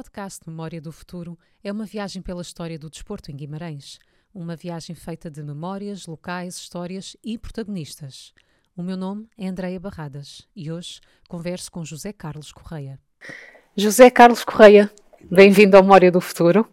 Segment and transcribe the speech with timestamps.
[0.00, 3.98] podcast Memória do Futuro é uma viagem pela história do desporto em Guimarães.
[4.34, 8.32] Uma viagem feita de memórias, locais, histórias e protagonistas.
[8.74, 12.98] O meu nome é Andreia Barradas e hoje converso com José Carlos Correia.
[13.76, 14.90] José Carlos Correia,
[15.30, 16.66] bem-vindo ao Memória do Futuro.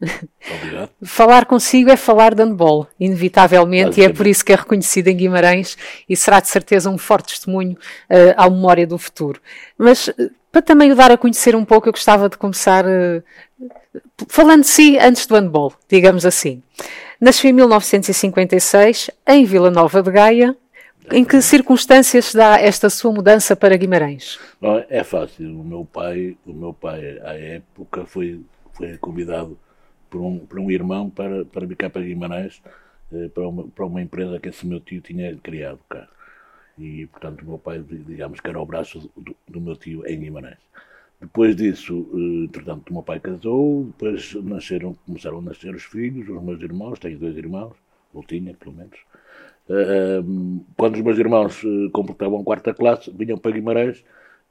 [0.56, 0.90] Obrigado.
[1.04, 5.18] Falar consigo é falar de handball, inevitavelmente, e é por isso que é reconhecido em
[5.18, 9.42] Guimarães e será de certeza um forte testemunho uh, à Memória do Futuro.
[9.78, 13.24] Mas uh, para também o dar a conhecer um pouco, eu gostava de começar uh,
[14.28, 16.64] falando de si antes do handball, digamos assim.
[17.22, 20.58] Nasceu em 1956, em Vila Nova de Gaia.
[21.12, 24.40] Em que circunstâncias se dá esta sua mudança para Guimarães?
[24.90, 25.58] É fácil.
[25.60, 28.42] O meu pai, o meu pai à época foi,
[28.74, 29.58] foi convidado
[30.10, 32.62] por um, por um irmão para, para vir cá para Guimarães,
[33.14, 36.08] eh, para, uma, para uma empresa que esse meu tio tinha criado cá
[36.78, 40.20] e, portanto, o meu pai, digamos que era o braço do, do meu tio em
[40.20, 40.58] Guimarães.
[41.20, 46.30] Depois disso, eh, entretanto, o meu pai casou, depois nasceram, começaram a nascer os filhos,
[46.30, 47.74] os meus irmãos, tenho dois irmãos,
[48.14, 48.98] ou tinha, pelo menos.
[50.78, 54.04] Quando os meus irmãos eh, completavam quarta classe, vinham para Guimarães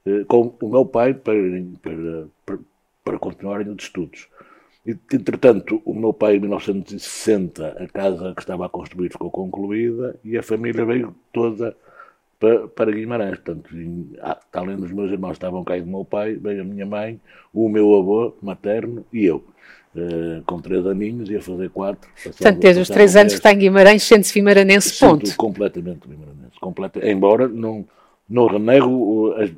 [0.05, 1.37] eh, com o meu pai para,
[1.83, 2.59] para, para,
[3.05, 4.29] para continuarem os estudos.
[4.87, 10.39] Entretanto, o meu pai, em 1960, a casa que estava a construir ficou concluída e
[10.39, 11.77] a família veio toda
[12.39, 13.39] para, para Guimarães.
[13.39, 13.71] Portanto,
[14.21, 17.21] ah, além dos meus irmãos estavam cá e do meu pai, veio a minha mãe,
[17.53, 19.45] o meu avô materno e eu.
[19.95, 22.11] Uh, com três aninhos, ia fazer quatro.
[22.23, 25.35] Portanto, desde os três anos que está em Guimarães, sente-se vimaranense, ponto.
[25.37, 26.61] completamente vimaranense.
[26.61, 27.83] Completa, embora não,
[28.29, 29.51] não renego as,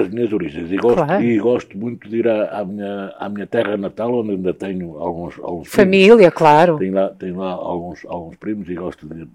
[0.00, 0.70] as minhas origens.
[0.70, 1.24] E gosto, claro.
[1.24, 4.96] e gosto muito de ir à, à, minha, à minha terra natal, onde ainda tenho
[4.96, 6.34] alguns, alguns Família, primos.
[6.34, 6.78] claro.
[6.78, 9.28] Tenho lá, tenho lá alguns, alguns primos e gosto de, de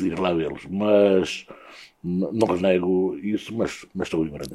[0.00, 1.46] ir lá vê-los, mas
[2.02, 4.54] não renego isso, mas, mas estou ignorante.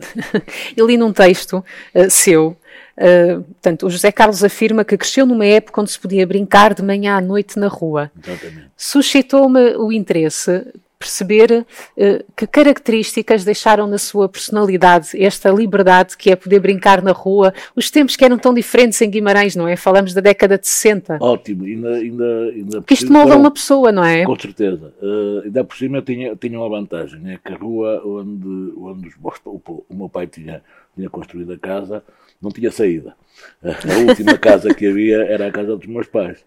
[0.76, 2.58] Eu li num texto uh, seu,
[2.98, 6.82] uh, portanto, o José Carlos afirma que cresceu numa época onde se podia brincar de
[6.82, 8.12] manhã à noite na rua.
[8.18, 8.72] Exatamente.
[8.78, 10.66] Suscitou-me o interesse
[11.04, 11.66] perceber
[11.98, 17.54] uh, que características deixaram na sua personalidade esta liberdade que é poder brincar na rua,
[17.76, 19.76] os tempos que eram tão diferentes em Guimarães, não é?
[19.76, 21.18] Falamos da década de 60.
[21.20, 24.26] Ótimo, ainda, ainda, ainda Porque isto molda uma pessoa, não é?
[24.26, 24.94] Com certeza.
[25.02, 29.16] Uh, ainda por cima tinha, tinha uma vantagem, é que a rua onde, onde os,
[29.46, 30.62] o, o meu pai tinha,
[30.96, 32.02] tinha construído a casa
[32.42, 33.16] não tinha saída.
[33.64, 36.44] A última casa que havia era a casa dos meus pais.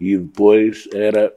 [0.00, 1.32] E depois era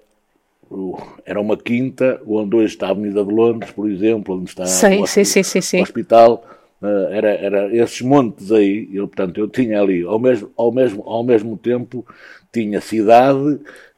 [1.26, 5.02] era uma quinta onde hoje está a Avenida de Londres, por exemplo, onde está sim,
[5.02, 6.46] o, sim, sim, o hospital.
[6.82, 11.02] Uh, era, era esses montes aí, eu, portanto, eu tinha ali, ao mesmo, ao mesmo,
[11.06, 12.06] ao mesmo tempo,
[12.52, 13.40] tinha cidade,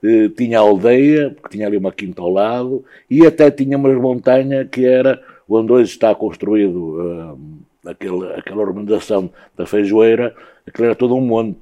[0.03, 4.66] uh, tinha aldeia, porque tinha ali uma quinta ao lado, e até tinha uma montanha
[4.66, 10.36] que era onde hoje está construído uh, aquele, aquela urbanização da Feijoeira,
[10.68, 11.58] aquilo era todo um monte,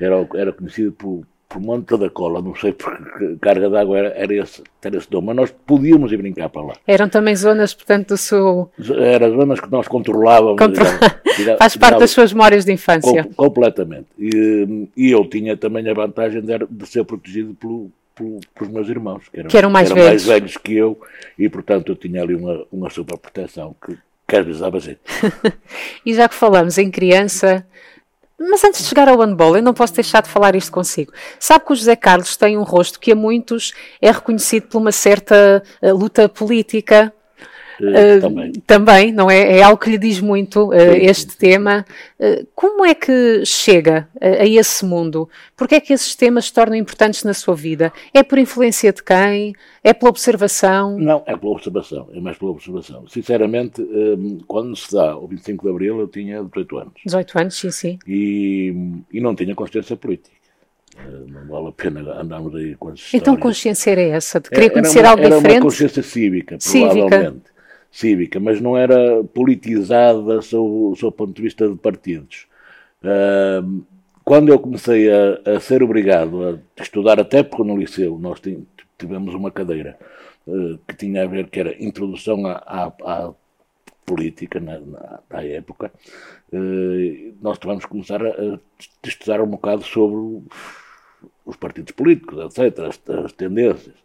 [0.00, 4.34] era, era conhecido por, por Monte da Cola, não sei porque carga d'água era, era,
[4.34, 6.72] esse, era esse dom, mas nós podíamos ir brincar para lá.
[6.86, 8.70] Eram também zonas, portanto, do seu...
[8.98, 10.58] Eram zonas que nós controlávamos.
[10.58, 10.82] Contro...
[11.36, 13.24] Digamos, Faz parte das suas memórias de infância.
[13.24, 14.06] Com, completamente.
[14.18, 18.88] E, e, eu tinha também a vantagem de, de ser protegido pelo, pelo, pelos meus
[18.88, 20.26] irmãos, que eram, que eram, mais, eram velhos.
[20.26, 20.98] mais velhos que eu,
[21.38, 23.96] e portanto eu tinha ali uma, uma super proteção que,
[24.26, 25.00] que às vezes dava jeito.
[26.06, 27.66] e já que falamos em criança,
[28.50, 31.12] mas antes de chegar ao handball, eu não posso deixar de falar isto consigo.
[31.38, 34.92] Sabe que o José Carlos tem um rosto que a muitos é reconhecido por uma
[34.92, 37.14] certa uh, luta política,
[37.80, 38.52] Uh, também.
[38.66, 39.58] também, não é?
[39.58, 41.84] É algo que lhe diz muito uh, este tema.
[42.18, 45.28] Uh, como é que chega a, a esse mundo?
[45.56, 47.92] Porque é que esses temas se tornam importantes na sua vida?
[48.12, 49.54] É por influência de quem?
[49.82, 50.98] É pela observação?
[50.98, 53.06] Não, é pela observação, é mais pela observação.
[53.08, 56.92] Sinceramente, um, quando se dá o 25 de Abril, eu tinha 18 anos.
[57.04, 57.98] 18 anos, sim, sim.
[58.06, 58.74] E,
[59.12, 60.42] e não tinha consciência política.
[61.26, 64.38] Não vale a pena andarmos aí com as Então, consciência era essa?
[64.38, 65.46] De querer conhecer uma, algo diferente?
[65.46, 67.10] Era uma consciência cívica, provavelmente.
[67.10, 67.51] Cívica
[67.92, 72.46] cívica, mas não era politizada sob, sob o ponto de vista de partidos.
[73.02, 73.84] Uh,
[74.24, 78.40] quando eu comecei a, a, ser obrigado a estudar, até porque no liceu nós
[78.96, 79.98] tivemos uma cadeira
[80.46, 83.34] uh, que tinha a ver, que era introdução à, à, à
[84.06, 85.92] política na, na, na época,
[86.52, 88.58] uh, nós tivemos que começar a, a,
[89.04, 90.42] estudar um bocado sobre
[91.44, 93.96] os partidos políticos, etc., as, as tendências.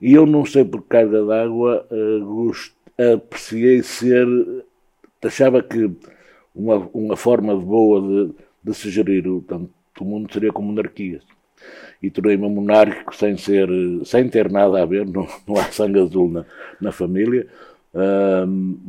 [0.00, 2.50] E eu não sei por carga d'água, uh,
[3.14, 4.26] apreciei ser,
[5.24, 5.90] achava que
[6.54, 9.70] uma, uma forma boa de, de se gerir o, tanto,
[10.00, 11.22] o mundo seria com monarquias.
[12.02, 13.68] E tornei-me monárquico sem, ser,
[14.04, 16.44] sem ter nada a ver, não, não há sangue azul na,
[16.80, 17.46] na família,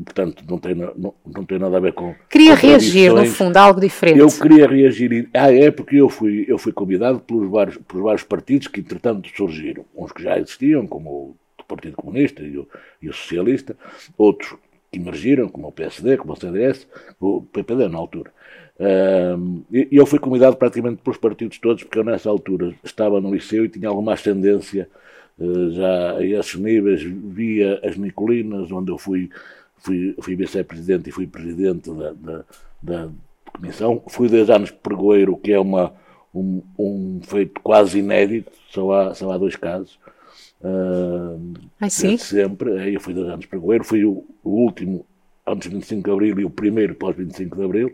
[0.06, 2.14] portanto, não tem, não, não tem nada a ver com.
[2.30, 4.20] Queria com reagir, no fundo, a algo diferente.
[4.20, 5.30] Eu queria reagir.
[5.34, 9.30] Ah, é porque eu fui, eu fui convidado pelos vários, pelos vários partidos que, entretanto,
[9.36, 9.84] surgiram.
[9.96, 11.36] Uns que já existiam, como o
[11.76, 12.68] Partido Comunista e o,
[13.02, 13.76] e o Socialista,
[14.18, 14.56] outros
[14.92, 16.88] que emergiram, como o PSD, como o CDS,
[17.20, 18.32] o PPD na altura.
[19.72, 23.64] e eu fui convidado praticamente pelos partidos todos, porque eu nessa altura estava no liceu
[23.66, 24.90] e tinha alguma ascendência
[25.40, 29.30] eh, já a esses níveis, via as Nicolinas, onde eu fui,
[29.78, 32.46] fui, fui vice-presidente e fui presidente da, da,
[32.82, 33.10] da,
[33.54, 34.02] comissão.
[34.08, 35.94] Fui dois anos pregoeiro, que é uma,
[36.34, 39.98] um, um feito quase inédito, só há, só há dois casos.
[40.64, 42.18] Uh, ah, sim?
[42.18, 45.06] Sempre, aí eu fui dois anos pregoeiro, fui o, o último
[45.46, 47.92] antes de 25 de Abril e o primeiro pós 25 de Abril.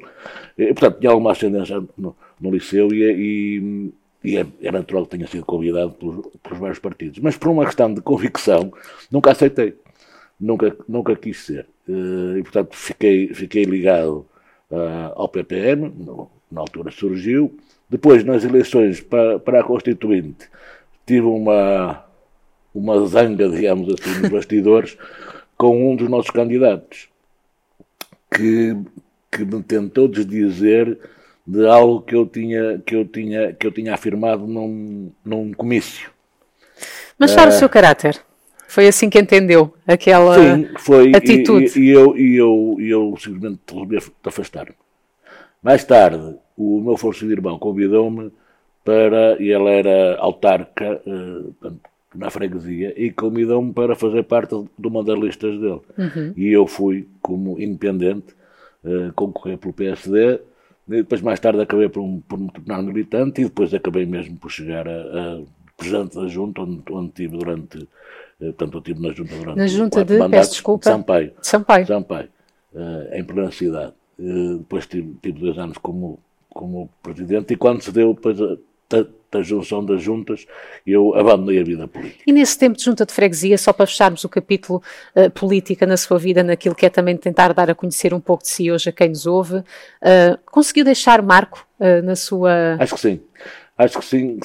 [0.57, 3.93] E, portanto, tinha alguma ascendência no, no liceu e, e
[4.23, 7.19] e é, é, natural que tenha sido convidado pelos, pelos, vários partidos.
[7.19, 8.73] Mas por uma questão de convicção,
[9.09, 9.75] nunca aceitei.
[10.39, 11.65] Nunca, nunca quis ser.
[11.87, 14.25] Eh, e, portanto, fiquei, fiquei ligado
[14.69, 17.57] uh, ao PPM, no, na altura surgiu.
[17.89, 20.49] Depois, nas eleições para, para a Constituinte,
[21.05, 22.03] tive uma,
[22.77, 24.97] uma zanga, digamos assim, nos bastidores,
[25.57, 27.09] com um dos nossos candidatos,
[28.31, 28.77] que,
[29.31, 30.97] que me tentou desdizer
[31.45, 36.11] de algo que eu tinha, que eu tinha, que eu tinha afirmado num, num comício.
[37.17, 38.21] Mas sabe uh, o seu caráter?
[38.67, 41.79] Foi assim que entendeu aquela sim, foi, atitude?
[41.79, 44.75] E, e, eu, e eu, e eu simplesmente resolvi afastar-me.
[45.63, 48.31] Mais tarde, o meu falecido irmão convidou-me
[48.83, 51.77] para, e ele era autarca uh,
[52.15, 55.81] na freguesia, e convidou-me para fazer parte de uma das listas dele.
[55.97, 56.33] Uhum.
[56.35, 58.33] E eu fui, como independente,
[58.83, 60.39] uh, concorrer pelo PSD,
[60.87, 64.87] depois, mais tarde, acabei por, por me tornar militante e depois acabei mesmo por chegar
[64.87, 65.41] a, a
[65.75, 67.77] presidente da Junta, onde, onde tive durante.
[68.39, 69.57] Eh, portanto, eu estive na Junta durante.
[69.57, 70.13] Na Junta de.
[70.13, 70.83] Mandatos, peço desculpa.
[70.85, 71.33] Sampaio.
[71.41, 71.87] Sampaio.
[71.87, 72.29] Sampaio,
[72.73, 73.93] uh, em plena cidade.
[74.17, 76.19] Uh, depois tive, tive dois anos como,
[76.49, 78.37] como presidente e quando se deu depois
[79.31, 80.45] da junção das juntas,
[80.85, 82.23] eu abandonei a vida política.
[82.25, 84.81] E nesse tempo de junta de freguesia, só para fecharmos o capítulo
[85.15, 88.43] uh, política na sua vida, naquilo que é também tentar dar a conhecer um pouco
[88.43, 89.63] de si hoje a quem nos ouve, uh,
[90.45, 92.77] conseguiu deixar marco uh, na sua...
[92.79, 93.21] Acho que sim.
[93.77, 94.39] Acho que sim,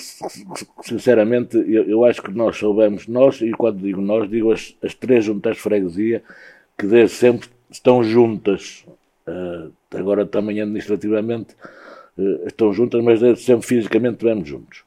[0.82, 4.93] sinceramente, eu, eu, acho que nós soubemos, nós, e quando digo nós, digo as, as
[4.93, 6.23] três juntas de freguesia,
[6.76, 8.84] que desde sempre estão juntas,
[9.90, 11.56] agora também administrativamente,
[12.47, 14.85] estão juntas, mas sempre fisicamente estivemos juntos.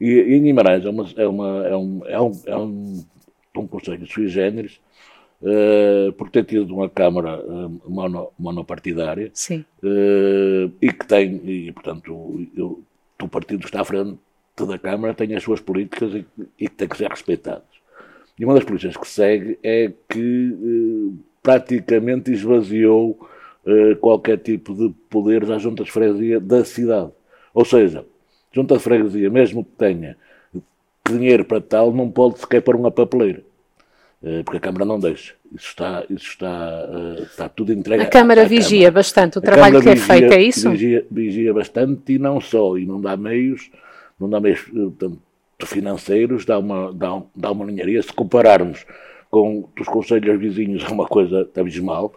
[0.00, 3.04] E, e, em Guimarães é, uma, é, uma, é, um, é, um, é um,
[3.56, 4.80] um conselho sui generis,
[5.42, 9.30] uh, por ter tido uma Câmara uh, mono, monopartidária
[9.82, 12.82] uh, e que tem, e portanto, o,
[13.22, 14.18] o partido que está à frente
[14.56, 16.26] da Câmara tem as suas políticas e,
[16.58, 17.68] e que tem que ser respeitadas.
[18.38, 23.28] E uma das políticas que segue é que praticamente esvaziou
[23.66, 27.10] eh, qualquer tipo de poderes às juntas de freguesia da cidade.
[27.52, 28.04] Ou seja,
[28.52, 30.16] junta de freguesia, mesmo que tenha
[31.08, 33.42] dinheiro para tal, não pode sequer pôr uma papeleira.
[34.22, 35.34] Uh, porque a Câmara não deixa.
[35.50, 38.02] Isso está, isso está, uh, está tudo entregue.
[38.02, 38.92] A Câmara à, à vigia Câmara.
[38.92, 40.70] bastante o trabalho que é feito, é isso?
[40.70, 43.70] Vigia, vigia bastante e não só, e não dá meios,
[44.18, 45.18] não dá meios portanto,
[45.64, 48.02] financeiros, dá uma, dá, dá uma ninharia.
[48.02, 48.84] Se compararmos
[49.30, 52.12] com os conselhos vizinhos, é uma coisa abismal.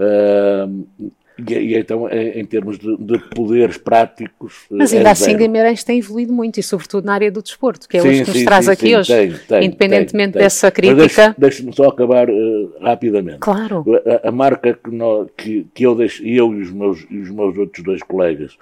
[0.00, 1.10] Uh,
[1.48, 4.66] e, e, então, em, em termos de, de, poderes práticos.
[4.70, 7.96] Mas ainda é assim, Guimarães tem evoluído muito e, sobretudo, na área do desporto, que
[7.96, 9.12] é sim, hoje que nos sim, traz sim, aqui hoje.
[9.12, 11.34] Tem, tem, Independentemente tem, dessa crítica.
[11.38, 13.38] Deixe-me só acabar uh, rapidamente.
[13.38, 13.84] Claro.
[14.24, 17.30] A, a marca que, nós, que, que eu deixo, eu e os meus, e os
[17.30, 18.54] meus outros dois colegas,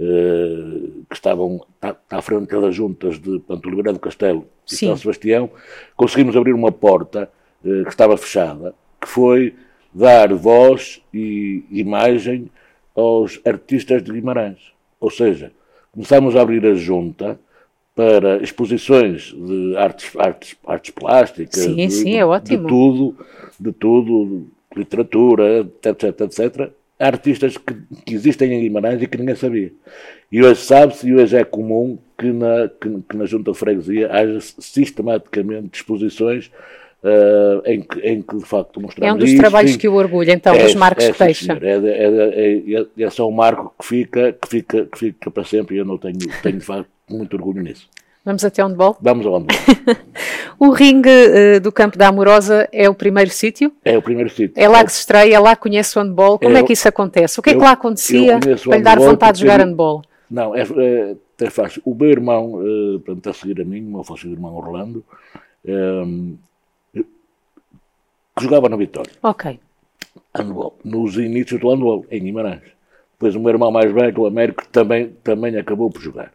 [0.00, 4.96] uh, que estavam à, à, frente das juntas de Panto Oliveira do Castelo e São
[4.96, 5.50] Sebastião,
[5.96, 7.30] conseguimos abrir uma porta
[7.64, 9.54] uh, que estava fechada, que foi
[9.96, 12.50] dar voz e imagem
[12.94, 14.58] aos artistas de Guimarães.
[15.00, 15.52] Ou seja,
[15.90, 17.40] começámos a abrir a junta
[17.94, 22.64] para exposições de artes, artes, artes plásticas, sim, de, sim, é ótimo.
[22.64, 23.16] de tudo,
[23.58, 27.74] de tudo, literatura, etc, etc, artistas que,
[28.04, 29.72] que, existem em Guimarães e que ninguém sabia.
[30.30, 34.12] E hoje sabe-se, e hoje é comum que na, que, que na Junta de Freguesia
[34.12, 36.50] haja sistematicamente exposições
[37.06, 39.94] Uh, em, que, em, que, de facto mostramos É um dos isto, trabalhos que o
[39.94, 41.52] orgulha, então, é, dos marcos é, que deixa.
[41.52, 45.76] É, é, é, é, só um marco que fica, que, fica, que fica para sempre
[45.76, 47.88] e eu não tenho, tenho de facto muito orgulho nisso.
[48.24, 48.96] Vamos até o handball?
[49.00, 49.56] Vamos ao handball.
[50.58, 53.70] o ringue uh, do campo da Amorosa é o primeiro sítio?
[53.84, 54.54] É o primeiro sítio.
[54.56, 56.40] É lá que se estreia, é lá que conhece o handball.
[56.40, 57.38] Como é, é que isso acontece?
[57.38, 60.02] O que é que lá acontecia para lhe dar vontade de jogar handball?
[60.28, 61.80] Não, é, é, é fácil.
[61.84, 65.04] O meu irmão, uh, portanto, a seguir a mim, o meu falso irmão Orlando,
[65.64, 66.36] um,
[68.40, 69.12] jogava na Vitória.
[69.22, 69.58] Ok.
[70.34, 70.78] Handball.
[70.84, 72.62] Nos inícios do handball, em Guimarães.
[73.12, 76.32] Depois o meu irmão mais velho, o Américo, também, também acabou por jogar.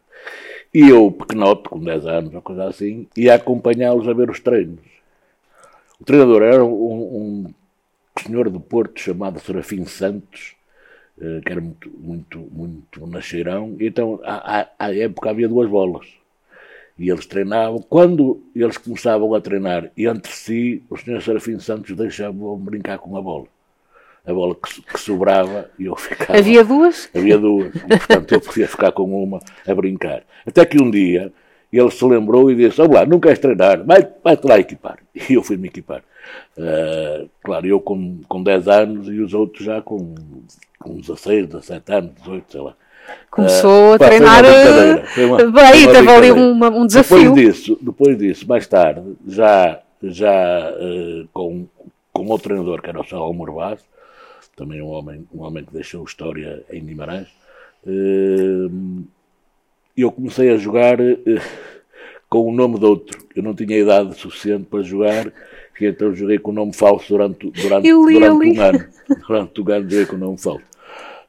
[0.74, 4.80] E eu, pequenote, com 10 anos, uma coisa assim, ia acompanhá-los a ver os treinos.
[6.00, 7.54] O treinador era um, um
[8.20, 10.56] senhor do Porto chamado Serafim Santos,
[11.20, 13.76] eh, que era muito, muito, muito nacheirão.
[13.78, 16.06] Então, à, à época havia duas bolas.
[16.98, 17.80] E eles treinavam.
[17.80, 23.22] Quando eles começavam a treinar entre si, o senhor Serafim Santos deixava-me brincar com a
[23.22, 23.46] bola
[24.24, 26.38] a bola que, que, sobrava e eu ficava.
[26.38, 27.10] Havia duas?
[27.14, 27.72] Havia duas.
[27.72, 30.22] Portanto, eu podia ficar com uma a brincar.
[30.46, 31.32] Até que um dia
[31.72, 33.84] ele se lembrou e disse: Olá, não queres treinar?
[33.84, 34.98] Vai-te vai lá equipar.
[35.28, 36.02] E eu fui-me equipar.
[36.56, 40.14] Uh, claro, eu com, com 10 anos e os outros já com,
[40.78, 42.76] com 16, 17 anos, 18, sei lá.
[43.30, 44.44] Começou uh, a treinar.
[45.06, 47.18] Foi uma, bem, teve ali uma, um desafio.
[47.18, 51.66] Depois disso, depois disso, mais tarde, já, já uh, com,
[52.12, 53.80] com outro treinador, que era o Salão Morbaz,
[54.54, 57.28] também um homem, um homem que deixou história em Guimarães.
[57.86, 59.04] Ehm,
[59.96, 60.98] eu comecei a jogar
[62.28, 63.26] com o nome de outro.
[63.34, 65.26] Eu não tinha idade suficiente para jogar,
[65.80, 68.84] e então joguei com o nome falso durante, durante, li, durante um ano.
[69.26, 70.64] Durante um ano joguei com o nome falso.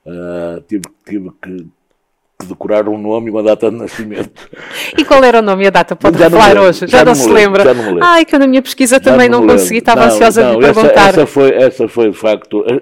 [0.06, 1.66] Uh, tive, tive que,
[2.40, 4.50] que, decorar um nome e uma data de nascimento.
[4.98, 5.96] E qual era o nome e a data?
[5.96, 6.88] Pode já falar hoje?
[6.88, 7.64] Já, já não, se lembra?
[7.64, 10.08] Já não me Ai, que eu na minha pesquisa já também não, não consegui, estava
[10.08, 10.90] não, ansiosa não, de perguntar.
[10.90, 12.82] Essa, essa, foi, essa foi de facto eh,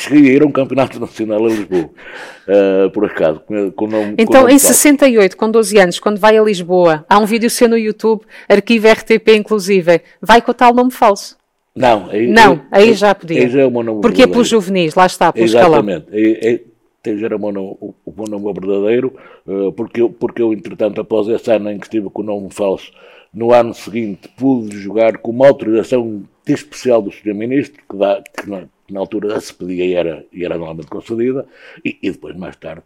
[0.00, 4.14] cheguei a ir a um campeonato nacional a Lisboa, uh, por acaso, com, com nome,
[4.18, 7.68] Então, com em 68, com 12 anos, quando vai a Lisboa, há um vídeo seu
[7.68, 11.39] no YouTube, arquivo RTP inclusive, vai com o tal nome falso?
[11.74, 13.42] Não, aí, não, aí, já podia.
[13.42, 16.66] Aí já é o meu nome Porque é pelos juvenis, lá está, pelo Exatamente, aí,
[17.06, 19.14] aí já era o meu nome, o, meu nome verdadeiro,
[19.46, 22.48] uh, porque, eu, porque eu, entretanto, após esse ano em que estive com o nome
[22.50, 22.92] falso,
[23.32, 27.34] no ano seguinte pude jogar com uma autorização especial do Sr.
[27.34, 31.46] Ministro, que, dá, que não, na altura se pedia e era, e era normalmente concedida,
[31.84, 32.82] e, e, depois, mais tarde,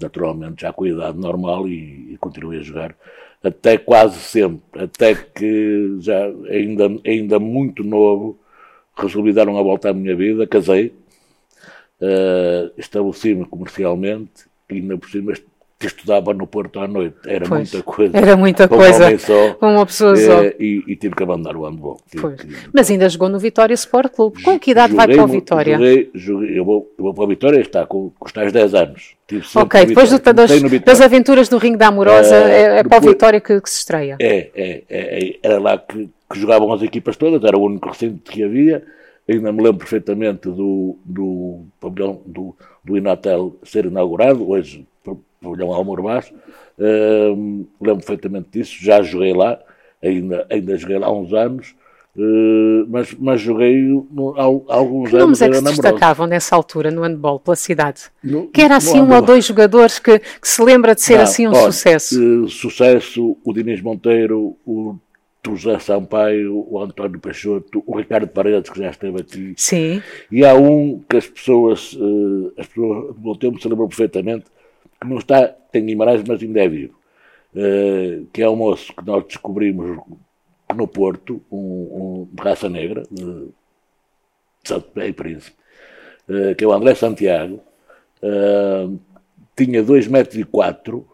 [0.00, 2.96] naturalmente, já com a idade normal e continuei a jogar
[3.42, 8.38] até quase sempre, até que já ainda, ainda muito novo,
[8.96, 10.92] resolvi dar uma volta à minha vida, casei,
[12.00, 15.32] uh, estabeleci-me comercialmente e ainda por cima
[15.78, 17.16] que estudava no Porto à noite.
[17.24, 18.18] Era pois, muita coisa.
[18.18, 19.16] Era muita coisa.
[19.18, 20.42] Só, com uma pessoa só.
[20.42, 22.00] Eh, e, e, tive que abandonar o handball.
[22.72, 24.42] Mas ainda jogou no Vitória Sport Clube.
[24.42, 25.76] Com que idade vai para o Vitória?
[25.76, 28.74] Joguei, joguei, eu, vou, eu vou para o Vitória está com, com os tais 10
[28.74, 29.14] anos.
[29.54, 30.50] ok, depois do, das,
[30.84, 33.70] das, aventuras do Ringue da Amorosa, uh, é, é depois, para o Vitória que, que,
[33.70, 34.16] se estreia.
[34.20, 37.88] É, é, é, é era lá que, que, jogavam as equipas todas, era o único
[37.88, 38.82] recinto que havia.
[39.28, 44.88] Ainda me lembro perfeitamente do, do pavilhão do, do Inatel ser inaugurado, hoje
[45.42, 46.32] pavilhão Almormás,
[46.78, 49.58] uh, lembro perfeitamente disso, já joguei lá,
[50.02, 51.74] ainda, ainda joguei lá há uns anos,
[52.16, 55.38] uh, mas, mas joguei no, há, alguns que anos.
[55.38, 58.02] Que é que se destacavam nessa altura no handball pela cidade?
[58.22, 61.22] No, que era assim um ou dois jogadores que, que, se lembra de ser Não,
[61.22, 62.20] assim um olha, sucesso?
[62.20, 64.98] Uh, sucesso, o Dinis Monteiro, o
[65.56, 69.54] José Sampaio, o António Peixoto, o Ricardo Paredes, que já esteve aqui.
[69.56, 70.02] Sim.
[70.30, 74.44] E há um que as pessoas, uh, as pessoas do meu tempo se lembram perfeitamente,
[75.04, 76.94] não está em Guimarães, mas ainda é vivo,
[77.54, 79.98] uh, que é um moço que nós descobrimos
[80.74, 83.48] no Porto, um, um de raça negra, de
[84.64, 85.56] Santo Pé e Príncipe,
[86.28, 87.60] uh, que é o André Santiago,
[88.22, 88.98] uh,
[89.56, 91.06] tinha 2 metros e 4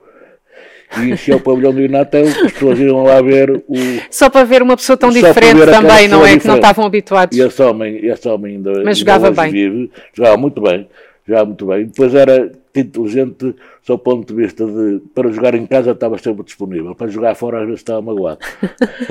[0.98, 3.74] e encheu o pavilhão do Inatel, as pessoas iam lá ver o...
[4.10, 6.22] Só para ver uma pessoa tão diferente também, não é?
[6.22, 6.42] Diferente.
[6.42, 7.36] Que não estavam habituados.
[7.36, 9.50] E esse homem, esse homem ainda, Mas jogava bem.
[9.50, 10.88] Vive, jogava muito bem,
[11.26, 11.86] jogava muito bem.
[11.86, 13.54] Depois era inteligente
[13.86, 17.60] do ponto de vista de para jogar em casa estava sempre disponível, para jogar fora
[17.60, 18.40] às vezes estava magoado.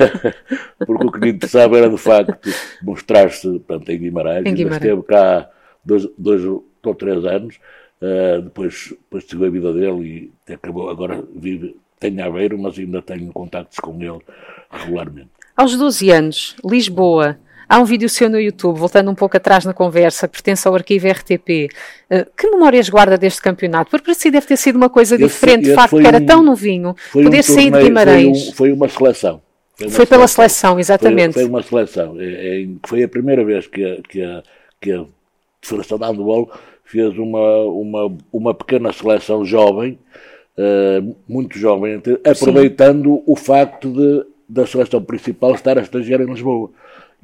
[0.86, 2.50] Porque o que me interessava era de facto
[2.82, 4.82] mostrar-se em Guimarães, em Guimarães.
[4.82, 5.48] esteve cá
[5.84, 7.58] dois, dois ou três anos,
[8.00, 13.00] uh, depois, depois seguiu a vida dele e acabou, agora vive, tem Aveiro, mas ainda
[13.00, 14.20] tenho contactos com ele
[14.70, 15.30] regularmente.
[15.56, 17.38] Aos 12 anos, Lisboa,
[17.74, 21.08] Há um vídeo seu no YouTube, voltando um pouco atrás na conversa, pertence ao arquivo
[21.08, 21.48] RTP.
[21.48, 21.68] Uh,
[22.08, 23.90] eh, que memórias guarda deste campeonato?
[23.90, 26.40] Porque para si deve ter sido uma coisa diferente, de facto, que era um, tão
[26.40, 28.50] novinho, poder um sair de Guimarães.
[28.50, 29.42] Foi, um, foi uma seleção.
[29.74, 31.32] Foi, uma foi pela seleção, exatamente.
[31.32, 32.14] Foi, foi uma seleção.
[32.20, 34.42] É, é, foi a primeira vez que a, que a,
[34.80, 35.04] que a
[35.60, 36.52] Federação de Handball
[36.84, 39.98] fez uma, uma, uma pequena seleção jovem
[40.56, 43.22] uh, muito jovem, aproveitando Sim.
[43.26, 46.70] o facto de, da seleção principal estar a estagiar em Lisboa.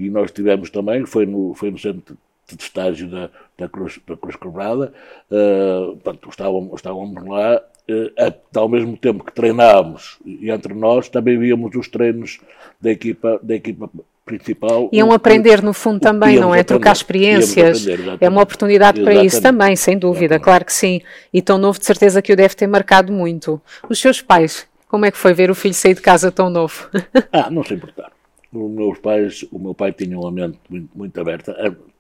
[0.01, 2.17] E nós tivemos também, foi no, foi no centro
[2.51, 4.93] de estágio da, da, Cruz, da Cruz Quebrada,
[5.31, 11.39] uh, portanto, estávamos, estávamos lá, uh, ao mesmo tempo que treinávamos, e entre nós também
[11.39, 12.41] víamos os treinos
[12.81, 13.91] da equipa, da equipa
[14.25, 14.89] principal.
[14.91, 16.61] Iam um aprender, no fundo, também, não é?
[16.61, 17.87] Aprender, Trocar experiências.
[17.87, 19.19] Aprender, é uma oportunidade exatamente.
[19.19, 20.45] para isso também, sem dúvida, exatamente.
[20.45, 21.03] claro que sim.
[21.33, 23.61] E tão novo, de certeza que o deve ter marcado muito.
[23.89, 26.89] Os seus pais, como é que foi ver o filho sair de casa tão novo?
[27.33, 28.20] ah, não se importaram.
[28.53, 31.55] Os meus pais, o meu pai tinha uma mente muito, muito aberta.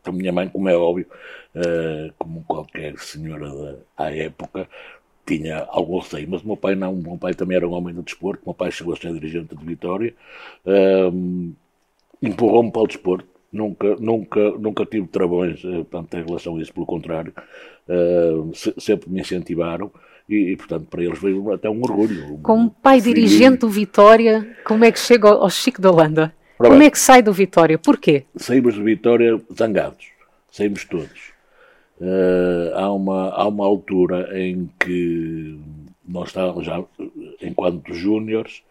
[0.04, 1.06] A minha mãe, como é óbvio,
[1.54, 4.68] uh, como qualquer senhora da, à época,
[5.26, 7.94] tinha algo receio, mas o meu pai não, o meu pai também era um homem
[7.94, 10.12] do desporto, o meu pai chegou a ser dirigente de Vitória,
[10.66, 11.52] uh,
[12.20, 13.28] empurrou-me para o desporto.
[13.52, 17.34] Nunca, nunca, nunca tive travões eh, portanto, em relação a isso, pelo contrário,
[17.88, 19.90] uh, se, sempre me incentivaram
[20.28, 22.38] e, e, portanto, para eles veio até um orgulho.
[22.44, 26.32] Como pai dirigente do Vitória, como é que chega ao Chico da Holanda?
[26.60, 27.78] Como bem, é que sai do Vitória?
[27.78, 28.24] Porquê?
[28.36, 30.08] Saímos do Vitória zangados,
[30.52, 31.30] saímos todos.
[31.98, 35.58] Uh, há, uma, há uma altura em que
[36.06, 36.84] nós estávamos já,
[37.40, 38.62] enquanto júniores,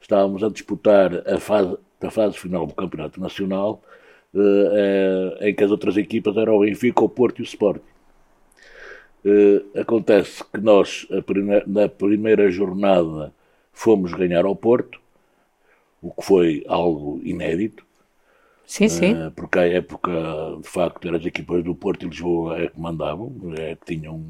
[0.00, 3.80] estávamos a disputar a fase da fase final do Campeonato Nacional,
[4.34, 7.80] eh, eh, em que as outras equipas eram o Benfica, o Porto e o Sporting.
[9.24, 11.06] Eh, acontece que nós,
[11.66, 13.32] na primeira jornada,
[13.72, 15.00] fomos ganhar ao Porto,
[16.02, 17.86] o que foi algo inédito.
[18.66, 19.14] Sim, sim.
[19.36, 20.10] Porque à época,
[20.60, 24.24] de facto, eram as equipas do Porto e Lisboa é que mandavam, é que tinham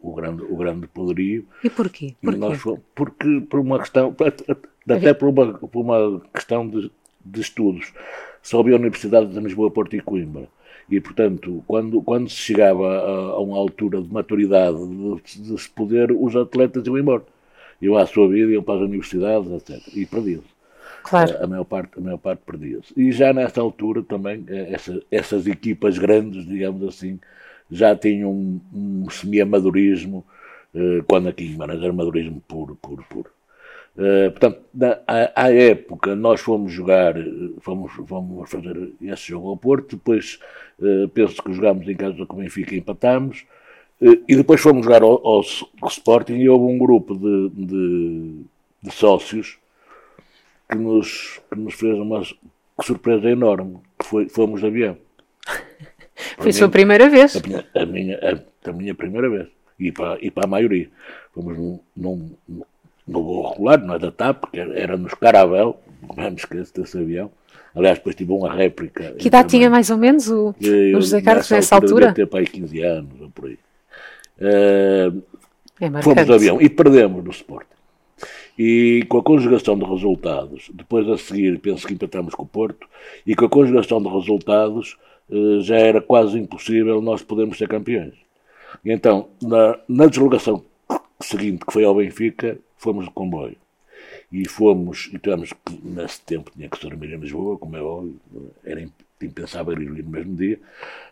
[0.00, 1.46] o grande, o grande poderio.
[1.64, 2.14] E porquê?
[2.22, 2.38] porquê?
[2.38, 2.62] Nós,
[2.94, 4.14] porque por uma questão,
[4.88, 6.90] até por uma, por uma questão de
[7.30, 7.92] de estudos
[8.42, 10.48] só havia universidades de Lisboa, Porto e Coimbra.
[10.90, 15.68] E, portanto, quando, quando se chegava a, a uma altura de maturidade de, de, se
[15.68, 17.24] poder, os atletas iam embora.
[17.82, 19.86] Iam à sua vida, iam para as universidades, etc.
[19.94, 20.48] E perdiam-se.
[21.02, 21.42] Claro.
[21.42, 22.92] A, maior parte, a maior parte perdia-se.
[22.96, 27.18] E já nessa altura também, eh, essa, essas equipas grandes, digamos assim,
[27.70, 30.24] já tinham um, um semi-amadorismo,
[30.74, 33.30] eh, quando aqui em Guimarães era amadorismo puro, puro, puro.
[33.96, 37.14] Uh, portanto, na, à, à, época nós fomos jogar,
[37.58, 40.38] fomos, fomos fazer esse jogo ao Porto, depois
[41.12, 43.44] penso que jogámos em casa com o Benfica e empatámos,
[44.00, 45.42] e depois fomos jogar ao, ao,
[45.82, 48.44] ao, Sporting e houve um grupo de, de,
[48.84, 49.58] de sócios
[50.68, 52.22] que nos, que nos fez uma
[52.82, 54.96] surpresa enorme, que foi, fomos de avião.
[56.36, 57.36] Foi a sua primeira vez?
[57.36, 59.46] A minha, a minha, a, a minha primeira vez.
[59.78, 60.90] E para, e para a maioria.
[61.32, 62.36] Fomos num, num
[63.08, 65.80] no voo regular, não é da TAP, porque era nos Caravel,
[66.16, 67.30] não me esqueço desse avião.
[67.74, 69.12] Aliás, depois tive uma réplica.
[69.12, 72.08] Que idade tinha mais ou menos o, o José Carlos nessa altura?
[72.08, 73.58] Devia ter para aí 15 anos ou por aí.
[74.40, 75.22] Uh,
[75.80, 77.66] é fomos de avião e perdemos no Sport.
[78.58, 82.88] E com a conjugação de resultados, depois a seguir, penso que empatamos com o Porto,
[83.24, 84.96] e com a conjugação de resultados
[85.30, 88.14] uh, já era quase impossível nós podermos ser campeões.
[88.84, 90.64] E então, na, na deslocação
[91.20, 93.56] seguinte, que foi ao Benfica, fomos de comboio.
[94.30, 98.16] E fomos, e tivemos que, nesse tempo, tinha que dormir em Lisboa, como é óbvio,
[98.64, 98.86] era
[99.22, 100.58] impensável ir no mesmo dia.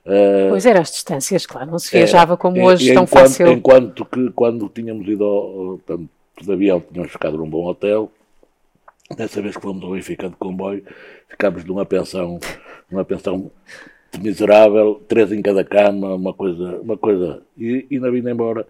[0.05, 3.49] Uh, pois eram as distâncias, claro, não se viajava é, como hoje, tão enquanto, fácil.
[3.49, 6.09] Enquanto que, quando tínhamos ido ao, portanto,
[6.41, 8.11] de avião, tínhamos ficado num bom hotel,
[9.17, 10.85] dessa vez que fomos ao Benfica de comboio,
[11.29, 12.39] ficámos numa pensão,
[12.91, 13.51] numa pensão
[14.21, 18.67] miserável, três em cada cama, uma coisa, uma coisa, e, e na vinda embora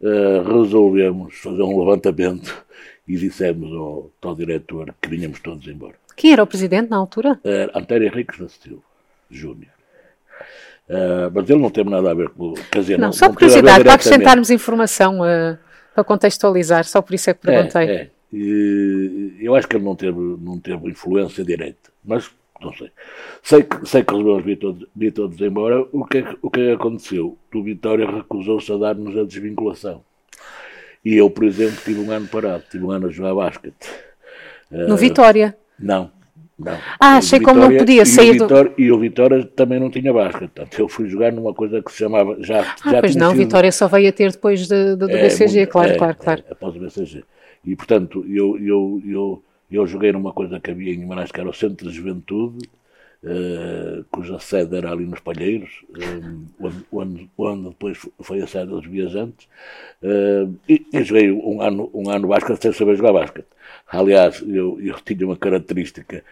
[0.00, 2.64] uh, resolvemos fazer um levantamento
[3.06, 5.94] e dissemos ao, ao diretor que vinhamos todos embora.
[6.16, 7.38] Quem era o presidente na altura?
[7.44, 8.82] Era António Henriques da Silva,
[9.30, 9.70] Júnior.
[10.88, 12.54] Uh, mas ele não teve nada a ver com.
[12.70, 15.58] Quer dizer, não, não só por curiosidade, para acrescentarmos informação, uh,
[15.96, 17.88] para contextualizar, só por isso é que perguntei.
[17.88, 18.10] É, é.
[18.30, 22.30] E, eu acho que ele não teve, não teve influência direta, mas
[22.60, 22.90] não sei.
[23.42, 25.80] Sei que, sei que resolvemos vir todos, vir todos embora.
[25.90, 27.38] O que, é, o que é que aconteceu?
[27.54, 30.04] O Vitória recusou-se a dar-nos a desvinculação.
[31.02, 33.88] E eu, por exemplo, tive um ano parado, tive um ano a jogar basquete.
[34.70, 35.56] No uh, Vitória?
[35.78, 36.10] Não,
[36.58, 36.72] não.
[36.98, 38.80] Ah, achei como não podia sair e Vitória, do...
[38.80, 40.50] E o Vitória também não tinha basquete.
[40.54, 42.36] Portanto, eu fui jogar numa coisa que se chamava...
[42.42, 43.38] Já, ah, já pois não, sido...
[43.38, 46.16] Vitória só veio a ter depois de, de, do é, BCG, muito, claro, é, claro,
[46.16, 46.44] claro.
[46.48, 47.24] É, após o BCG.
[47.64, 51.50] E, portanto, eu, eu, eu, eu joguei numa coisa que havia em Guimarães, que era
[51.50, 52.66] o Centro de Juventude,
[53.22, 56.46] uh, cuja sede era ali nos Palheiros, um,
[56.92, 59.48] onde, onde, depois foi a sede dos viajantes,
[60.02, 63.46] uh, e, e, joguei um ano, um ano basquete sem saber jogar basquete.
[63.88, 66.24] Aliás, eu, eu tinha uma característica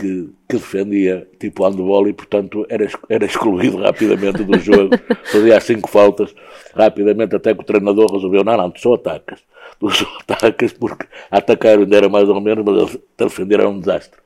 [0.00, 4.96] que, que defendia tipo handball e, portanto, era, era excluído rapidamente do jogo.
[5.24, 6.34] Fazia as cinco faltas
[6.74, 9.40] rapidamente, até que o treinador resolveu: não, não, tu só atacas.
[9.78, 14.18] Tu só atacas porque atacar ainda era mais ou menos, mas defender era um desastre.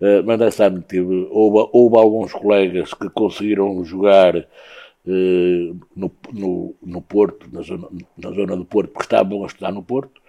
[0.00, 7.00] Uh, mas nessa tive, houve, houve alguns colegas que conseguiram jogar uh, no, no, no
[7.00, 10.20] Porto, na zona, na zona do Porto, porque estavam a estudar no Porto.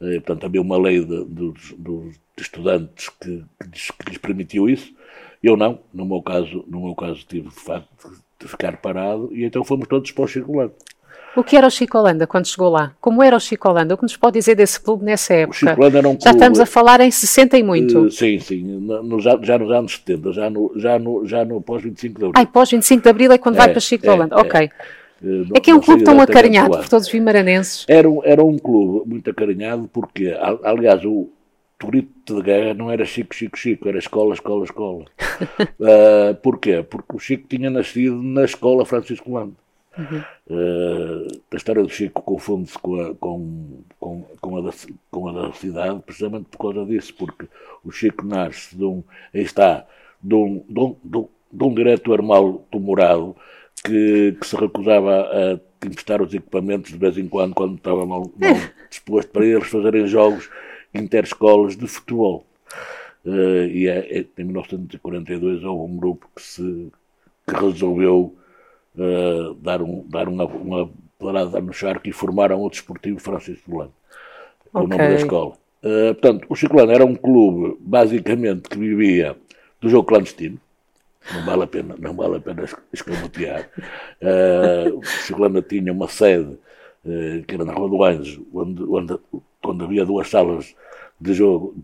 [0.00, 4.68] Uh, portanto, havia uma lei de, de, de estudantes que, que, lhes, que, lhes, permitiu
[4.68, 4.92] isso.
[5.42, 9.44] Eu não, no meu caso, no meu caso tive de facto de ficar parado e
[9.44, 10.74] então fomos todos para o circulante.
[11.36, 12.92] O que era o Chico Holanda quando chegou lá?
[13.00, 13.94] Como era o Chico Holanda?
[13.94, 15.56] O que nos pode dizer desse clube nessa época?
[15.56, 17.98] O Chico Holanda era um clube, já estamos a falar em 60 e muito.
[18.06, 21.60] Uh, sim, sim, no, já, já, nos anos 70, já no, já no, já no
[21.60, 22.32] pós-25 de Abril.
[22.34, 24.70] Ai, pós-25 de Abril é quando é, vai para Chico é, Holanda, é,
[25.20, 25.42] ok.
[25.42, 27.84] Uh, é que é um clube tão acarinhado por todos os vimaranenses.
[27.88, 31.30] Era, era um clube muito acarinhado porque, aliás, o,
[31.82, 35.04] o grito de guerra não era Chico, Chico, Chico, era escola, escola, escola.
[35.04, 36.82] uh, porquê?
[36.82, 39.56] Porque o Chico tinha nascido na escola Francisco Lando.
[39.96, 40.22] Uhum.
[40.48, 44.70] Uh, a história do Chico confunde-se com a, com, com, com, a da,
[45.10, 47.46] com a da cidade precisamente por causa disso, porque
[47.84, 49.02] o Chico nasce de um,
[49.34, 49.84] está,
[50.22, 53.34] de um, de um, de um, de um tumorado
[53.82, 58.30] que, que, se recusava a emprestar os equipamentos de vez em quando, quando estava mal,
[58.36, 58.54] mal
[58.90, 60.48] disposto para eles fazerem jogos
[60.94, 62.44] interescolas de futebol.
[63.24, 66.92] Uh, e é, é, em 1942 houve um grupo que, se,
[67.46, 68.34] que resolveu
[68.96, 73.92] uh, dar, um, dar uma, uma parada no charco e formaram o Desportivo Francisco Solano,
[74.72, 74.84] okay.
[74.84, 75.52] o nome da escola.
[75.82, 79.36] Uh, portanto, o Chicolano era um clube, basicamente, que vivia
[79.80, 80.60] do jogo clandestino,
[81.34, 83.70] não vale a pena, não vale a pena escamotear.
[84.22, 86.58] Uh, o Chicolano tinha uma sede,
[87.04, 89.18] uh, que era na Rua do Anjo, onde, onde,
[89.64, 90.74] onde havia duas salas
[91.20, 91.74] de jogo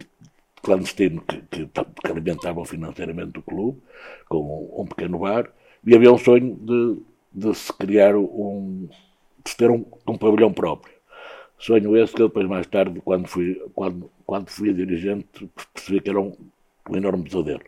[0.62, 3.80] clandestino que, que, que alimentavam financeiramente o clube,
[4.28, 5.50] com um pequeno bar,
[5.86, 7.02] e havia um sonho de,
[7.32, 8.88] de se criar um.
[9.44, 10.94] de ter um, um pavilhão próprio.
[11.58, 16.20] Sonho esse que depois, mais tarde, quando fui, quando, quando fui dirigente, percebi que era
[16.20, 16.32] um,
[16.90, 17.62] um enorme pesadelo.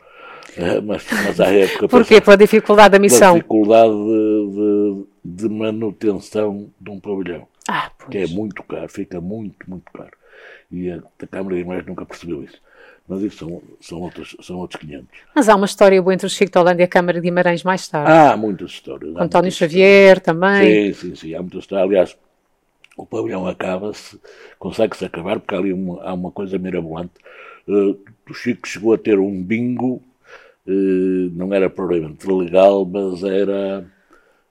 [0.56, 1.88] Uh, mas, mas à época.
[1.88, 2.20] Porquê?
[2.20, 3.32] Pela dificuldade da missão?
[3.32, 7.46] Pela dificuldade de, de, de, manutenção de um pavilhão.
[7.68, 10.12] Ah, que é muito caro, fica muito, muito caro.
[10.70, 12.60] E a, a Câmara de Imagens nunca percebeu isso.
[13.08, 15.06] Mas isso são, são, outros, são outros 500.
[15.34, 17.62] Mas há uma história boa entre o Chico de Holanda e a Câmara de Guimarães
[17.62, 18.10] mais tarde.
[18.10, 19.14] Há muitas histórias.
[19.16, 20.24] António Xavier histórias.
[20.24, 20.92] também.
[20.92, 21.34] Sim, sim, sim.
[21.34, 21.86] Há muitas histórias.
[21.86, 22.16] Aliás,
[22.96, 24.18] o pavilhão acaba-se,
[24.58, 27.12] consegue-se acabar, porque ali uma, há uma coisa mirabolante.
[27.68, 30.02] Uh, o Chico chegou a ter um bingo,
[30.66, 33.84] não era provavelmente legal, mas era.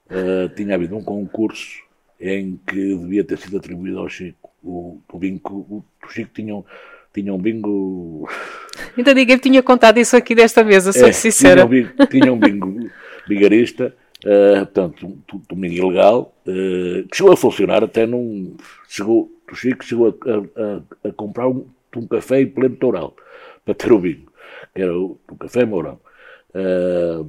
[0.07, 1.81] Uh, tinha havido um concurso
[2.19, 4.51] em que devia ter sido atribuído ao Chico.
[4.63, 6.63] O, o bingo, o, Chico tinha um
[7.15, 8.29] tinha um bingo.
[8.97, 11.65] Ainda ninguém tinha contado isso aqui desta mesa, sou é, sincera.
[11.65, 12.89] Tinha um bingo, tinha um bingo
[13.27, 18.57] bigarista, uh, portanto, um, um bingo ilegal, uh, que chegou a funcionar até num.
[18.89, 23.15] Chegou, o Chico chegou a, a, a comprar um, um, café em pleno toural
[23.63, 24.31] para ter o bingo,
[24.75, 25.99] que era o, o Café Mourão.
[26.53, 27.25] Uh,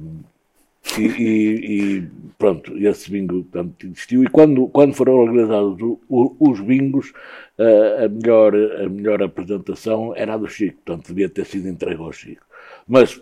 [0.97, 2.07] e, e, e,
[2.37, 4.23] pronto, esse bingo portanto, existiu.
[4.23, 7.11] E quando, quando foram organizados o, o, os bingos,
[7.57, 12.01] uh, a, melhor, a melhor apresentação era a do Chico, portanto, devia ter sido entregue
[12.01, 12.45] ao Chico.
[12.87, 13.21] Mas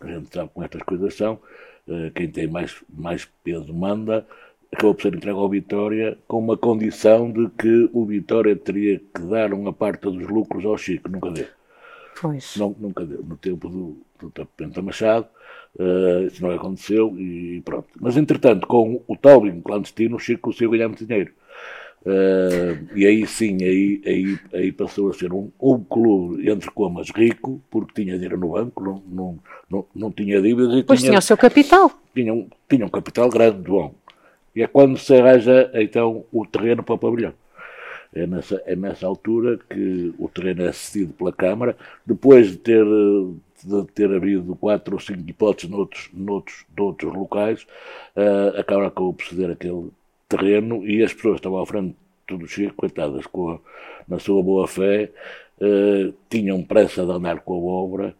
[0.00, 1.34] a gente sabe como estas coisas são,
[1.88, 4.26] uh, quem tem mais, mais peso manda,
[4.72, 9.22] acabou por ser entregue ao Vitória com uma condição de que o Vitória teria que
[9.22, 11.55] dar uma parte dos lucros ao Chico, nunca deu.
[12.20, 12.56] Pois.
[12.56, 13.22] Não, nunca deu.
[13.22, 15.26] No tempo do, do Penta Machado,
[15.78, 17.88] uh, isso não aconteceu e pronto.
[18.00, 21.32] Mas, entretanto, com o Tobin clandestino, o Chico conseguiu ganhar muito dinheiro.
[22.06, 27.10] Uh, e aí sim, aí, aí, aí passou a ser um, um clube, entre comas,
[27.10, 30.72] rico, porque tinha dinheiro no banco, não, não, não, não tinha dívidas.
[30.76, 31.90] E pois tinha, tinha o seu capital.
[32.14, 33.92] Tinha um, tinha um capital grande, bom.
[34.54, 37.34] E é quando se arranja, então, o terreno para o pavilhão.
[38.16, 41.76] É nessa, é nessa altura que o terreno é cedido pela Câmara,
[42.06, 42.82] depois de ter,
[43.62, 47.66] de ter havido quatro ou cinco hipóteses noutros, noutros, noutros locais,
[48.16, 49.90] uh, a Câmara acabou por ceder aquele
[50.26, 51.94] terreno e as pessoas estavam à frente
[52.26, 53.58] tudo cheio, coitadas, com a,
[54.08, 55.10] na sua boa fé,
[55.60, 58.14] uh, tinham pressa de andar com a obra,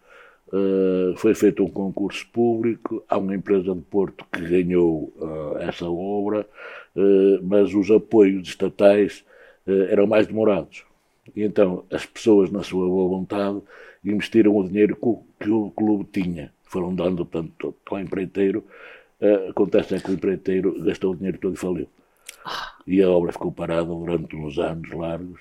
[0.48, 5.88] uh, foi feito um concurso público, há uma empresa de Porto que ganhou uh, essa
[5.88, 6.46] obra,
[7.42, 9.35] mas os apoios estatais eh,
[9.66, 10.84] eram mais demorados.
[11.34, 13.60] E então as pessoas, na sua boa vontade,
[14.04, 14.96] investiram o dinheiro
[15.40, 16.52] que o, clube tinha.
[16.64, 18.64] Foram dando, portanto, ao empreiteiro.
[19.20, 21.88] Uh, acontece é que o empreiteiro gastou o dinheiro todo e faliu.
[22.86, 25.40] E a obra ficou parada durante uns anos largos.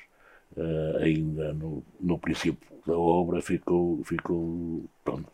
[0.57, 5.27] uh, ainda no, no princípio da obra, ficou, ficou pronto,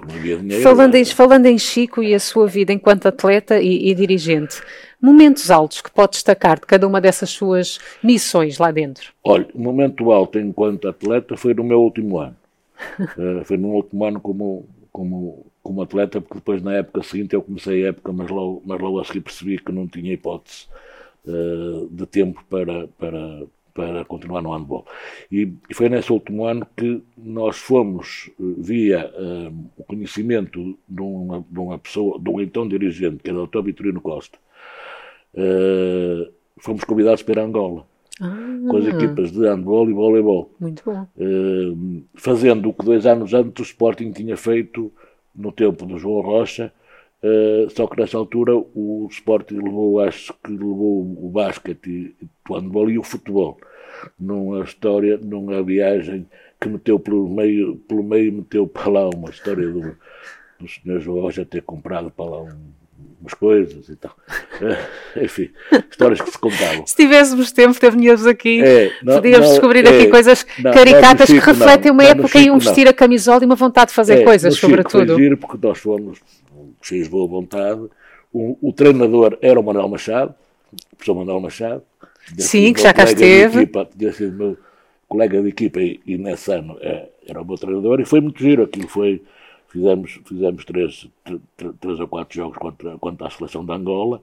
[0.00, 0.20] parado.
[0.20, 4.60] Dinheiro, falando, em, falando em Chico e a sua vida enquanto atleta e, e, dirigente,
[5.00, 9.12] momentos altos que pode destacar de cada uma dessas suas missões lá dentro?
[9.24, 12.36] Olha, o momento alto enquanto atleta foi no meu último ano.
[12.98, 17.42] uh, foi no último ano como, como, como atleta, porque depois na época seguinte eu
[17.42, 20.66] comecei a época, mas logo, mas logo a seguir percebi que não tinha hipótese
[21.26, 23.42] uh, de tempo para, para,
[23.74, 24.86] para continuar no handball.
[25.30, 31.02] E, e, foi nesse último ano que nós fomos, eh, via uh, o conhecimento de
[31.02, 33.62] uma, de uma, pessoa, de um então dirigente, que era o Dr.
[33.62, 34.38] Vitorino Costa,
[35.34, 37.86] uh, fomos convidados para Angola.
[38.20, 38.36] Ah.
[38.68, 40.54] Com as equipas de handball e voleibol.
[40.60, 41.06] Muito bom.
[41.16, 44.92] Uh, fazendo o que dois anos antes o Sporting tinha feito
[45.34, 46.70] no tempo do João Rocha,
[47.22, 52.16] Uh, só que nessa altura o Sporting levou, acho que levou o basquete,
[52.48, 53.58] o handball e o futebol
[54.18, 56.26] numa história, numa viagem
[56.60, 59.96] que meteu pelo meio, pelo meio meteu para lá uma história do,
[60.58, 61.00] do.
[61.00, 62.72] João já ter comprado para lá um,
[63.20, 64.14] umas coisas e tal.
[64.60, 65.50] Uh, enfim,
[65.90, 66.86] histórias que se contavam.
[66.86, 71.26] Se tivéssemos tempo, teríamos aqui, é, não, podíamos não, descobrir é, aqui coisas não, caricatas
[71.28, 73.94] Chico, que refletem uma época Chico, e um vestir a camisola e uma vontade de
[73.94, 75.14] fazer é, coisas, sobretudo.
[75.14, 76.18] Foi giro porque nós fomos
[76.82, 77.88] cheios de boa vontade.
[78.32, 80.34] O, o, treinador era o Manuel Machado,
[80.72, 81.82] o professor Manuel Machado.
[82.38, 83.60] Sim, que já cá esteve.
[83.60, 84.58] Equipa, tinha sido meu
[85.08, 88.38] colega de equipa e, e nesse ano é, era o meu treinador e foi muito
[88.40, 88.62] giro.
[88.62, 89.22] Aquilo foi,
[89.68, 91.08] fizemos, fizemos três,
[91.80, 94.22] três ou quatro jogos contra, contra a seleção de Angola.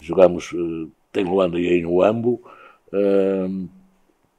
[0.00, 2.40] Jogámos uh, em Luanda e em Uambo.
[2.92, 3.68] Uh,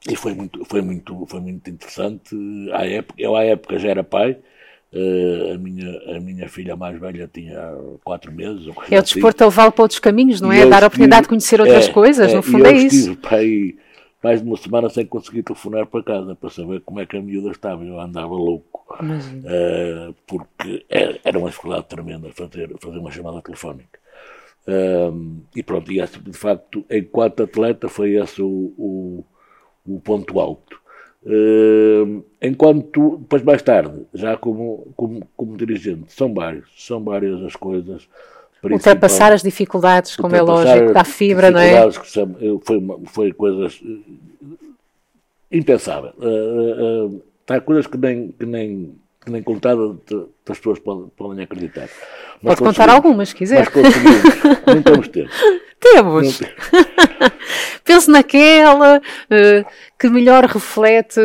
[0.07, 2.35] e foi muito, foi muito, foi muito interessante.
[2.71, 4.37] À época, eu à época já era pai,
[4.91, 8.65] Uh, a, minha, a minha filha mais velha tinha quatro meses.
[8.67, 9.13] É o assim.
[9.13, 9.51] desporto assim.
[9.51, 10.65] levá-lo para outros caminhos, não é?
[10.65, 13.17] Dar a oportunidade de conhecer outras é, coisas, é, no fundo é isso.
[13.29, 13.77] Aí
[14.21, 17.21] mais de uma semana sem conseguir telefonar para casa para saber como é que a
[17.21, 17.83] miúda estava.
[17.83, 18.85] Eu andava louco.
[18.99, 23.99] Uh, porque era, era uma dificuldade tremenda fazer, fazer uma chamada telefónica.
[24.67, 29.25] Uh, e pronto, e esse, de facto, enquanto atleta, foi esse o, o,
[29.85, 30.78] o ponto alto.
[31.21, 37.55] Uh, enquanto, depois mais tarde, já como, como, como dirigente, são vários, são várias as
[37.55, 38.07] coisas.
[38.63, 41.91] Ultrapassar as dificuldades, como é lógico, da fibra, não é?
[41.91, 44.47] São, foi, foi coisas eh,
[45.51, 46.13] impensáveis.
[46.17, 49.95] Uh, uh, há coisas que nem, que nem, que nem contada
[50.49, 51.89] as pessoas podem, podem acreditar.
[52.41, 53.67] Mas Pode contar algumas, se quiser.
[54.65, 55.29] Mas não temos tempo.
[55.79, 56.41] Temos.
[57.89, 59.65] Penso naquela uh,
[59.97, 61.19] que melhor reflete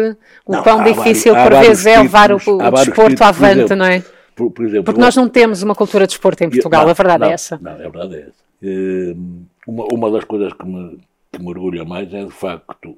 [0.46, 4.03] o não, quão difícil por vezes é levar o, o desporto avante, exemplo, não é?
[4.35, 6.94] Por, por exemplo, Porque nós não temos uma cultura de desporto em Portugal, não, a
[6.94, 7.61] verdade não, é essa.
[7.61, 8.44] Não, a verdade é essa.
[8.62, 10.98] Uh, uma, uma das coisas que me,
[11.31, 12.96] que me orgulha mais é, de facto,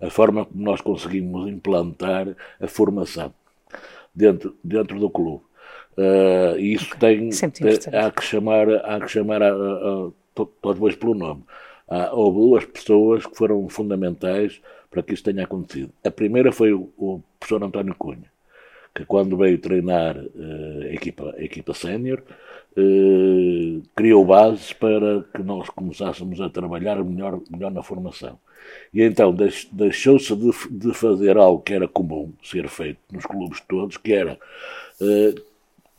[0.00, 3.34] a forma como nós conseguimos implantar a formação
[4.14, 5.42] dentro, dentro do clube.
[5.98, 10.96] Uh, e isso tem, tem há que chamar, há que chamar a, a, a, todos
[10.96, 11.44] pelo nome.
[11.92, 15.92] Há, houve duas pessoas que foram fundamentais para que isso tenha acontecido.
[16.02, 18.32] A primeira foi o, o professor António Cunha,
[18.94, 22.22] que quando veio treinar uh, a equipa, equipa sénior,
[22.78, 28.38] uh, criou bases para que nós começássemos a trabalhar melhor, melhor na formação.
[28.94, 29.36] E então
[29.70, 34.38] deixou-se de, de, fazer algo que era comum ser feito nos clubes todos, que era
[34.98, 35.42] uh,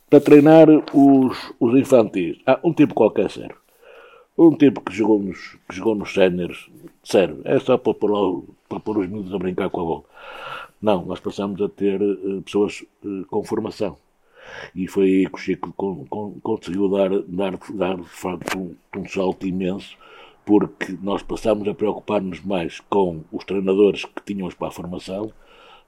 [0.10, 2.40] para treinar os, os infantis.
[2.48, 3.63] Há um tipo qualquer serve.
[4.38, 6.70] Um tipo que jogou nos, que jogou nos séniores
[7.04, 7.42] serve.
[7.46, 10.04] É só para pôr, lá, para pôr os miúdos a brincar com a bola.
[10.82, 13.98] Não, nós passamos a ter uh, pessoas uh, com formação.
[14.76, 18.76] E foi aí que o Chico con, con, conseguiu dar, dar, dar de facto um,
[18.98, 19.96] um salto imenso,
[20.46, 25.32] porque nós passámos a preocupar-nos mais com os treinadores que tínhamos para a formação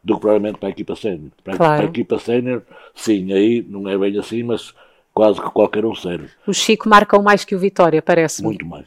[0.04, 1.32] do que provavelmente para a equipa sénior.
[1.44, 1.76] Para, claro.
[1.78, 2.62] para, a equipa sénior,
[2.94, 4.74] sim, aí não é bem assim, mas
[5.16, 6.28] quase que qualquer um serve.
[6.46, 8.42] O Chico marcou mais que o Vitória, parece.
[8.42, 8.50] -me.
[8.50, 8.86] Muito mais.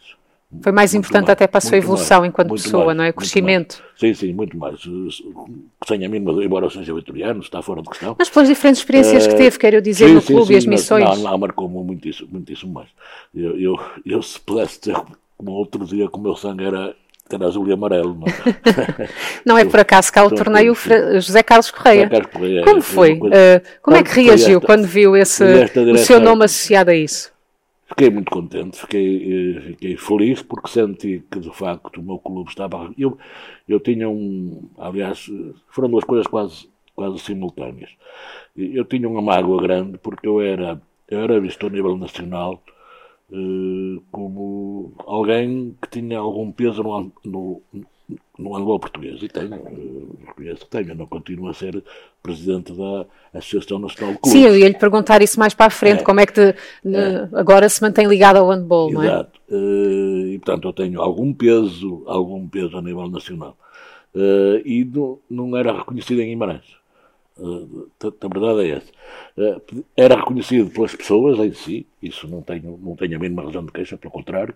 [0.62, 3.04] Foi mais muito importante mais, até para a sua evolução mais, enquanto pessoa, mais, não
[3.04, 3.12] é?
[3.12, 3.82] Crescimento.
[3.96, 4.80] Sim, sim, muito mais.
[5.86, 8.16] Sem a mínima, embora seja vitoriano, está fora de questão.
[8.18, 11.04] Mas pelas diferentes experiências que teve, quero dizer, sim, no clube sim, e as missões.
[11.04, 12.88] Não, não, marcou-me muitíssimo, muitíssimo mais.
[13.34, 14.96] Eu, eu, eu, se pudesse dizer
[15.36, 16.96] como outro dia que o meu sangue era
[17.34, 18.14] era azul e amarelo.
[18.14, 19.08] Não, é?
[19.44, 20.74] não é por acaso que há o torneio
[21.20, 22.04] José Carlos Correia.
[22.04, 23.16] José Carlos Correia como foi?
[23.16, 23.36] Coisa...
[23.36, 27.32] Uh, como é que reagiu esta, quando viu esse, o seu nome associado a isso?
[27.88, 32.50] Fiquei muito contente, fiquei, eh, fiquei feliz porque senti que de facto o meu clube
[32.50, 32.92] estava.
[32.98, 33.16] Eu,
[33.66, 34.68] eu tinha um.
[34.76, 35.26] Aliás,
[35.70, 37.90] foram duas coisas quase, quase simultâneas.
[38.54, 42.62] Eu tinha uma mágoa grande porque eu era, eu era visto a nível nacional
[44.10, 47.62] como alguém que tinha algum peso no, no,
[48.38, 51.82] no handball português, e tenho, eh, reconheço que tenho, eu não continuo a ser
[52.22, 54.40] presidente da Associação Nacional de Clubes.
[54.40, 56.40] Sim, eu ia lhe perguntar isso mais para a frente, é, como é que te,
[56.40, 59.06] é, agora se mantém ligado ao handball, não é?
[59.06, 63.56] Exato, uh, e portanto eu tenho algum peso, algum peso a nível nacional,
[64.64, 66.77] e não, não era reconhecido em Guimarães.
[67.40, 68.92] A verdade é essa.
[69.96, 73.72] Era reconhecido pelas pessoas em si, isso não tenho, não tenho a mínima razão de
[73.72, 74.54] queixa, pelo contrário,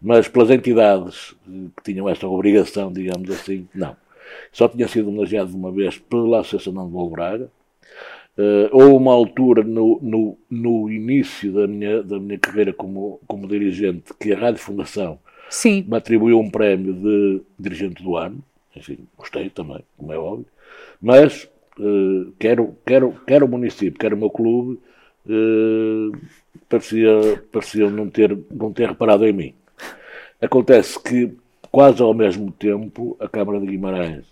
[0.00, 1.34] mas pelas entidades
[1.76, 3.96] que tinham essa obrigação, digamos assim, não.
[4.52, 7.50] Só tinha sido homenageado uma vez pela Associação de Braga.
[8.38, 13.46] Uh, houve uma altura no, no, no, início da minha, da minha carreira como, como
[13.46, 15.18] dirigente que a Rádio Fundação
[15.50, 15.84] Sim.
[15.86, 18.42] me atribuiu um prémio de dirigente do ano.
[18.74, 20.46] Enfim, gostei também, como é óbvio.
[21.02, 24.78] Mas uh, quero, quero, quero o município, quero o meu clube,
[25.26, 26.18] uh,
[26.68, 29.54] parecia, parecia não, ter, não ter reparado em mim.
[30.40, 31.36] Acontece que,
[31.70, 34.24] quase ao mesmo tempo, a Câmara de Guimarães,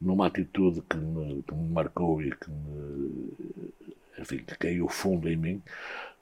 [0.00, 3.32] numa atitude que me, que me marcou e que me,
[4.18, 5.62] enfim, que caiu fundo em mim,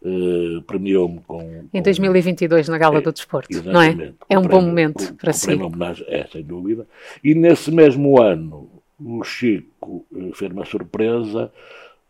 [0.03, 4.13] Uh, premiou-me com, Em 2022, na Gala é, do Desporto, não é?
[4.29, 5.53] É um bom momento para si.
[5.55, 6.87] homenagem, é, sem dúvida.
[7.25, 11.53] E nesse mesmo ano, o Chico uh, fez uma surpresa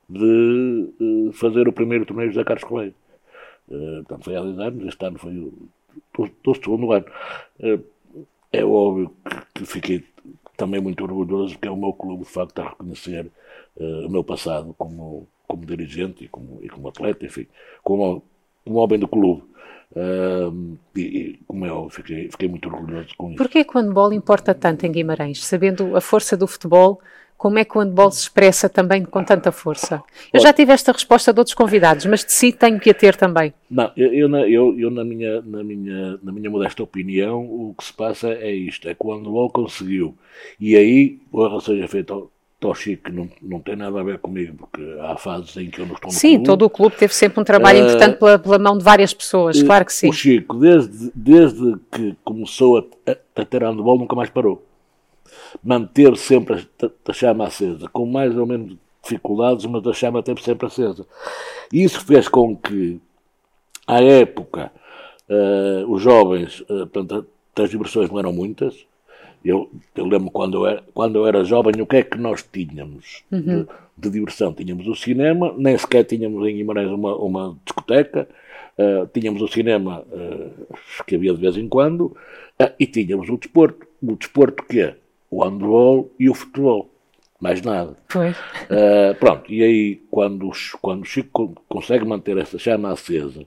[0.09, 2.94] de uh, fazer o primeiro torneio da Carlos Coelho.
[3.68, 5.53] Uh, portanto, foi há 10 anos, este ano foi
[6.18, 7.07] o segundo ano.
[8.53, 10.05] é óbvio que, que, fiquei
[10.57, 13.31] também muito orgulhoso, porque é o meu clube, de facto, a reconhecer
[13.77, 17.46] o meu passado como como dirigente e como, e como atleta, enfim,
[17.83, 18.22] como,
[18.64, 19.42] como homem do clube.
[19.92, 23.37] Uh, e, como é óbvio, fiquei, fiquei muito orgulhoso com isso.
[23.37, 25.44] Porquê que o handball importa tanto em Guimarães?
[25.44, 27.01] Sabendo a força do futebol,
[27.37, 30.03] como é que o handball se expressa também com tanta força?
[30.33, 33.14] Eu já tive esta resposta de outros convidados, mas de si tenho que a ter
[33.14, 33.53] também.
[33.70, 37.85] Não, eu, eu, eu, eu na, minha, na, minha, na minha modesta opinião, o que
[37.85, 40.16] se passa é isto, é que o handball conseguiu,
[40.59, 41.87] e aí, o seja
[42.74, 45.87] feito Chico não, não tem nada a ver comigo, porque há fases em que eu
[45.87, 46.44] não estou no Sim, clube.
[46.44, 49.61] todo o clube teve sempre um trabalho uh, importante pela, pela, mão de várias pessoas,
[49.61, 50.09] uh, claro que sim.
[50.09, 54.64] O Chico, desde, desde que começou a, a, a ter handball, nunca mais parou.
[55.62, 60.42] Manter sempre a, a chama acesa, com mais ou menos dificuldades, mas a chama teve
[60.42, 61.07] sempre acesa.
[61.72, 63.00] E isso fez com que,
[63.87, 64.72] à época,
[65.29, 67.26] uh, os jovens, uh, portanto,
[67.57, 68.87] as diversões não eram muitas,
[69.48, 72.42] eu, eu lembro quando eu, era, quando eu era jovem, o que é que nós
[72.42, 73.64] tínhamos uhum.
[73.64, 74.52] de, de, diversão?
[74.52, 78.28] Tínhamos o cinema, nem sequer tínhamos em Guimarães uma, uma discoteca,
[78.78, 83.37] uh, tínhamos o cinema uh, que havia de vez em quando, uh, e tínhamos o
[83.37, 83.87] desporto.
[84.02, 84.96] O desporto que é?
[85.30, 86.90] O handball e o futebol
[87.40, 87.96] mais nada.
[88.09, 88.30] Foi.
[88.30, 93.46] Uh, pronto, e aí quando, quando o Chico consegue manter essa chama acesa,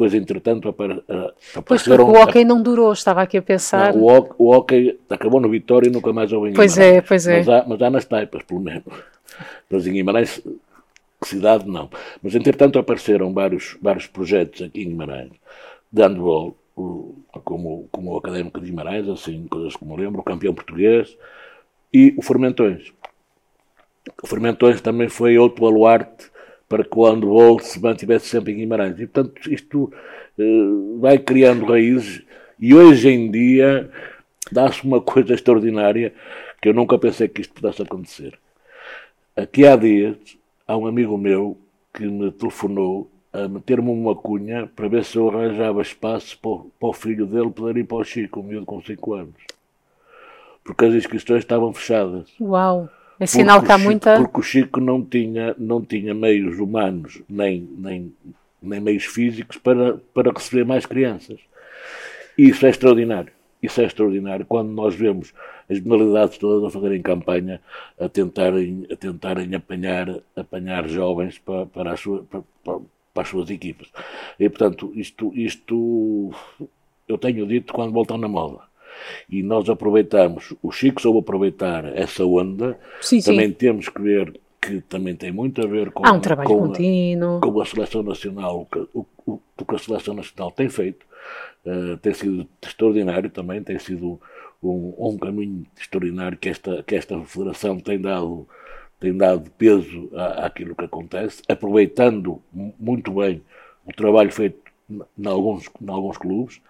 [0.00, 3.92] depois entretanto apare, uh, Pois porque o hockey não durou, estava aqui a pensar.
[3.92, 7.26] Não, o, o hockey acabou no Vitória e nunca mais houve em Pois é, pois
[7.26, 7.38] é.
[7.38, 8.84] Mas há, mas há nas taipas, pelo menos.
[9.68, 10.42] Mas em Guimarães,
[11.22, 11.90] cidade não.
[12.22, 15.32] Mas entretanto apareceram vários, vários projetos aqui em Guimarães,
[15.92, 16.56] de handball,
[17.44, 21.14] como, como o Académico de Guimarães, assim, coisas como lembro, o campeão português
[21.92, 22.92] e o Formentões
[24.22, 26.30] o Fermentões também foi outro baluarte
[26.70, 28.94] para que o handball se mantivesse sempre em Guimarães.
[29.00, 29.92] E, portanto, isto
[30.38, 32.22] uh, vai criando raízes
[32.60, 33.90] e hoje em dia
[34.52, 36.14] dá-se uma coisa extraordinária
[36.62, 38.38] que eu nunca pensei que isto pudesse acontecer.
[39.34, 40.16] Aqui há dias,
[40.64, 41.58] há um amigo meu
[41.92, 46.70] que me telefonou a meter-me uma cunha para ver se eu arranjava espaço para o,
[46.78, 49.34] para o filho dele poder ir para o Chico, um miúdo com 5 anos.
[50.62, 52.32] Porque as inscrições estavam fechadas.
[52.40, 52.88] Uau!
[53.20, 54.16] É sinal que há muita.
[54.16, 58.14] Porque o Chico não tinha, não tinha meios humanos nem, nem,
[58.62, 61.38] nem meios físicos para, para receber mais crianças.
[62.38, 63.30] E isso é extraordinário.
[63.62, 65.34] Isso é extraordinário quando nós vemos
[65.68, 67.60] as modalidades todas a fazerem campanha,
[68.00, 73.50] a tentarem, a tentarem apanhar, apanhar jovens para, para, as sua, para, para as suas
[73.50, 73.92] equipas.
[74.38, 76.32] E, portanto, isto, isto
[77.06, 78.69] eu tenho dito quando voltam na moda
[79.28, 83.54] e nós aproveitamos, o Chico soube aproveitar essa onda, sim, também sim.
[83.54, 87.38] temos que ver que também tem muito a ver com, Há um trabalho com, contínuo.
[87.38, 91.06] A, com a seleção nacional, o, o, o, que a seleção nacional tem feito,
[91.64, 94.20] uh, tem sido extraordinário também, tem sido
[94.62, 98.46] um, um caminho extraordinário que esta, que esta federação tem dado
[98.98, 103.42] tem dado peso à, àquilo que acontece, aproveitando muito bem
[103.86, 106.60] o trabalho feito em alguns, em alguns clubes,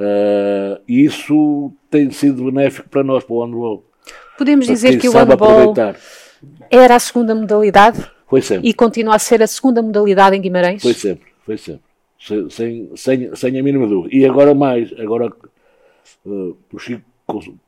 [0.00, 3.84] Uh, isso tem sido benéfico para nós, para o handball.
[4.38, 5.74] Podemos dizer que o handball
[6.70, 8.10] era a segunda modalidade?
[8.26, 8.66] Foi sempre.
[8.66, 10.80] E continua a ser a segunda modalidade em Guimarães?
[10.80, 11.82] Foi sempre, foi sempre.
[12.18, 14.14] Sem, sem, sem, sem a mínima dúvida.
[14.14, 15.30] E agora mais, agora
[16.24, 17.02] uh, o Chico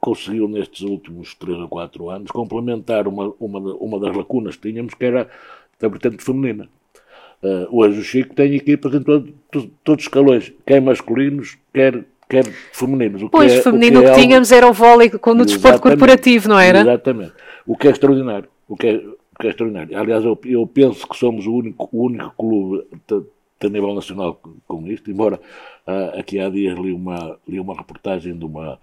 [0.01, 4.95] conseguiu nestes últimos 3 ou 4 anos complementar uma, uma, uma das lacunas que tínhamos,
[4.95, 5.29] que era
[5.83, 6.69] a vertente feminina.
[7.43, 12.05] Uh, hoje o Chico tem equipas em todo, todo, todos os escalões, quer masculinos, quer,
[12.33, 13.23] quer femininos.
[13.23, 16.59] O pois, é, feminino o que, é tínhamos era o vôlei no desporto corporativo, não
[16.59, 16.81] era?
[16.81, 17.35] Exatamente.
[17.67, 18.49] O que é extraordinário.
[18.67, 19.99] O que é, o que é extraordinário.
[19.99, 22.87] Aliás, eu, eu penso que somos o único, o único clube
[23.61, 25.39] a nível nacional com isto, embora
[25.87, 28.79] uh, aqui há dias li uma, li uma reportagem de, uma,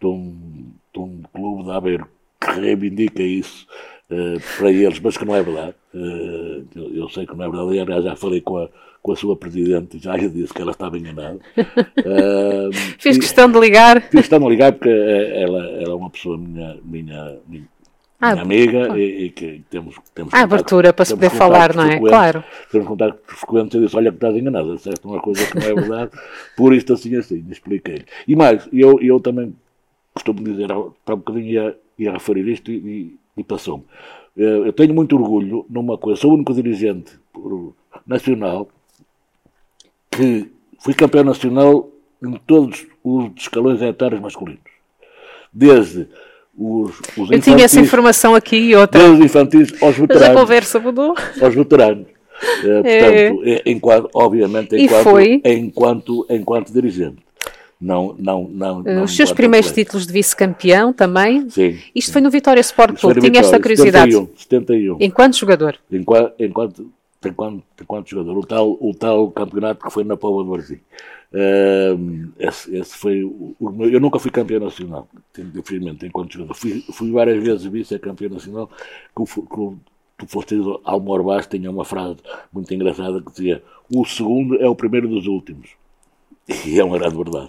[0.00, 2.08] de, um, de um clube de Aveiro
[2.40, 3.66] que reivindica isso
[4.10, 5.74] uh, para eles, mas que não é verdade.
[5.94, 8.68] Uh, eu, eu, sei que não é verdade, aliás já falei com a,
[9.02, 11.38] com a sua presidente, já lhe disse que ela estava enganada.
[11.56, 14.00] Uh, Fiz questão de ligar.
[14.02, 17.68] Fiz questão de ligar porque ela, ela é uma pessoa minha, minha, minha
[18.18, 18.98] ah, minha amiga ah.
[18.98, 21.98] e, e, que temos, temos a abertura para se poder falar, não é?
[21.98, 22.42] Claro.
[22.72, 25.74] Temos contacto frequentes e disse, olha que estás enganada, disseste uma coisa que não é
[25.74, 26.10] verdade,
[26.56, 28.04] por isto assim assim, expliquei.
[28.26, 29.54] E mais, eu, eu também
[30.14, 33.84] costumo dizer, há um bocadinho ia, ia referir isto e, e passou-me.
[34.36, 37.12] Eu tenho muito orgulho numa coisa, sou o único dirigente
[38.06, 38.68] nacional
[40.10, 41.90] que fui campeão nacional
[42.22, 44.60] em todos os escalões etários masculinos.
[45.52, 46.06] Desde
[46.56, 49.00] os, os Eu tinha essa informação aqui e outra.
[49.00, 50.28] Desde os infantis aos veteranos.
[50.28, 51.14] Mas a conversa mudou.
[51.40, 52.06] Aos veteranos.
[52.62, 53.62] É, portanto, é.
[53.64, 57.25] enquanto, obviamente, enquanto, enquanto, enquanto dirigente.
[57.86, 59.84] Não, não, não, não Os seus primeiros atleta.
[59.84, 61.48] títulos de vice-campeão também.
[61.48, 61.78] Sim.
[61.94, 63.20] Isto foi no Vitória Sport Clube.
[63.20, 64.10] Tinha esta curiosidade.
[64.10, 64.36] 71.
[64.36, 64.96] 71.
[65.00, 65.78] Enquanto jogador?
[65.92, 66.90] Enquanto, enquanto,
[67.24, 68.36] enquanto, enquanto jogador.
[68.36, 70.80] O tal, o tal campeonato que foi na Póvoa do Varzim.
[71.32, 75.08] Uh, esse, esse, foi o, o, eu nunca fui campeão nacional,
[75.38, 76.54] infelizmente, enquanto jogador.
[76.54, 78.68] Fui, fui várias vezes vice-campeão nacional,
[79.16, 82.16] que tu foste ao Morbás, tinha uma frase
[82.52, 83.62] muito engraçada que dizia:
[83.94, 85.68] O segundo é o primeiro dos últimos.
[86.48, 87.48] E é uma grande verdade.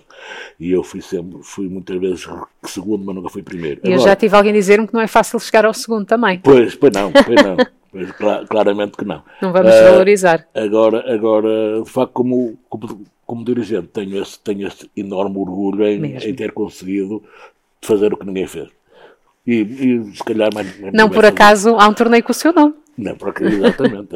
[0.59, 2.27] E eu fui sempre, fui muitas vezes
[2.63, 3.81] segundo, mas nunca fui primeiro.
[3.83, 6.39] E eu já tive alguém dizer-me que não é fácil chegar ao segundo também.
[6.39, 7.57] Pois, pois não, pois não.
[8.47, 9.23] claramente que não.
[9.41, 10.47] Não vamos uh, valorizar.
[10.53, 16.17] Agora, agora, de facto, como, como, como dirigente, tenho esse, tenho esse enorme orgulho em,
[16.17, 17.23] em ter conseguido
[17.81, 18.69] fazer o que ninguém fez.
[19.45, 20.79] E, e se calhar mais.
[20.79, 22.73] mais não por acaso há um torneio com o seu nome.
[22.97, 24.15] Não, porque exatamente.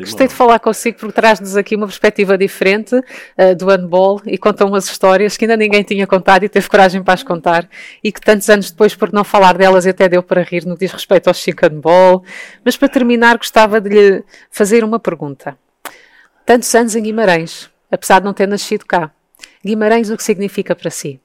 [0.00, 4.66] Gostei de falar consigo porque traz-nos aqui uma perspectiva diferente uh, do handball e conta
[4.66, 7.66] umas histórias que ainda ninguém tinha contado e teve coragem para as contar
[8.04, 10.80] e que tantos anos depois, por não falar delas, até deu para rir no que
[10.80, 12.22] diz respeito ao Chico Handball.
[12.62, 15.56] Mas para terminar, gostava de lhe fazer uma pergunta.
[16.44, 19.10] Tantos anos em Guimarães, apesar de não ter nascido cá.
[19.64, 21.18] Guimarães, o que significa para si?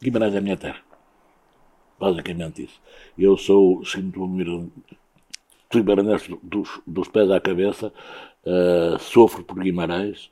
[0.00, 0.78] Guimarães é a minha terra.
[1.98, 2.80] Basicamente isso.
[3.18, 4.70] Eu sou, sinto-me
[5.72, 7.92] Guimarães dos, dos pés à cabeça,
[8.44, 10.28] uh, sofro por Guimarães,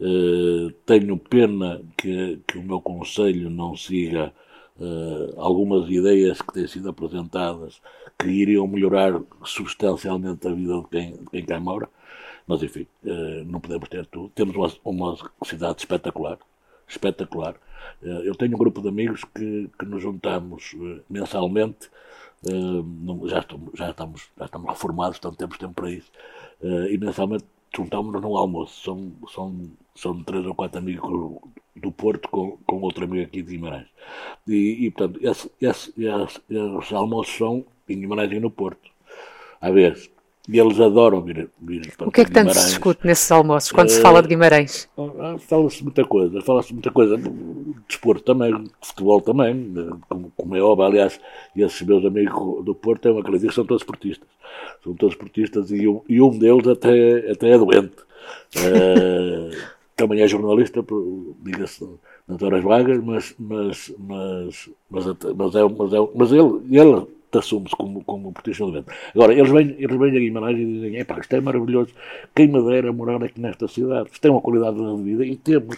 [0.00, 4.32] uh, tenho pena que, que, o meu conselho não siga
[4.80, 7.82] uh, algumas ideias que têm sido apresentadas
[8.18, 11.88] que iriam melhorar substancialmente a vida de quem, de quem cá mora,
[12.46, 12.86] mas enfim,
[13.46, 14.30] não podemos ter tudo.
[14.30, 16.38] Temos uma, uma cidade espetacular,
[16.88, 17.54] espetacular.
[18.02, 20.74] eu tenho um grupo de amigos que, que nos juntamos
[21.08, 21.90] mensalmente
[22.44, 26.10] Uh, já, estamos, já, estamos, já estamos reformados, portanto temos tempo para isso.
[26.60, 28.82] Uh, e mensalmente juntámos-nos no almoço.
[28.82, 31.40] São, são, são três ou quatro amigos
[31.74, 33.88] do Porto com, com outro amigo aqui de Guimarães.
[34.46, 38.90] E, e portanto, esse, esse, esse, esses almoços são em Guimarães e no Porto.
[39.60, 40.10] À vez,
[40.48, 43.70] e eles adoram vir, vir para O que é que tanto se discute nesses almoços,
[43.70, 44.88] quando uh, se fala de Guimarães?
[44.96, 47.18] Ah, fala-se muita coisa, fala-se muita coisa.
[47.18, 47.30] De
[47.86, 49.74] desporto também, de futebol também,
[50.08, 50.86] como, como, é óbvio.
[50.86, 51.20] Aliás,
[51.54, 54.28] esses meus amigos do Porto têm uma característica, são todos esportistas.
[54.82, 57.96] São todos esportistas e um, e um deles até, até é doente.
[58.56, 59.54] Uh,
[59.94, 60.82] também é jornalista,
[61.42, 61.86] diga-se
[62.26, 67.76] nas horas vagas, mas, mas, mas, mas, mas, é, mas, é, mas ele, ele assume-se
[67.76, 68.92] como, como proteção do vento.
[69.14, 71.92] Agora, eles vêm, eles vêm a Guimarães e dizem, é pá, isto é maravilhoso,
[72.34, 75.76] quem me dera morar aqui nesta cidade, isto tem uma qualidade de vida, e temos.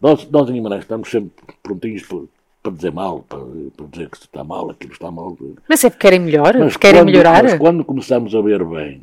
[0.00, 1.32] Nós, nós em Guimarães estamos sempre
[1.62, 2.18] prontinhos para,
[2.62, 3.40] para dizer mal, para,
[3.76, 5.36] para dizer que está mal, aquilo está mal.
[5.68, 6.56] Mas é porque querem melhor?
[6.58, 7.42] Mas querem quando, melhorar?
[7.42, 9.02] Mas quando começamos a ver bem,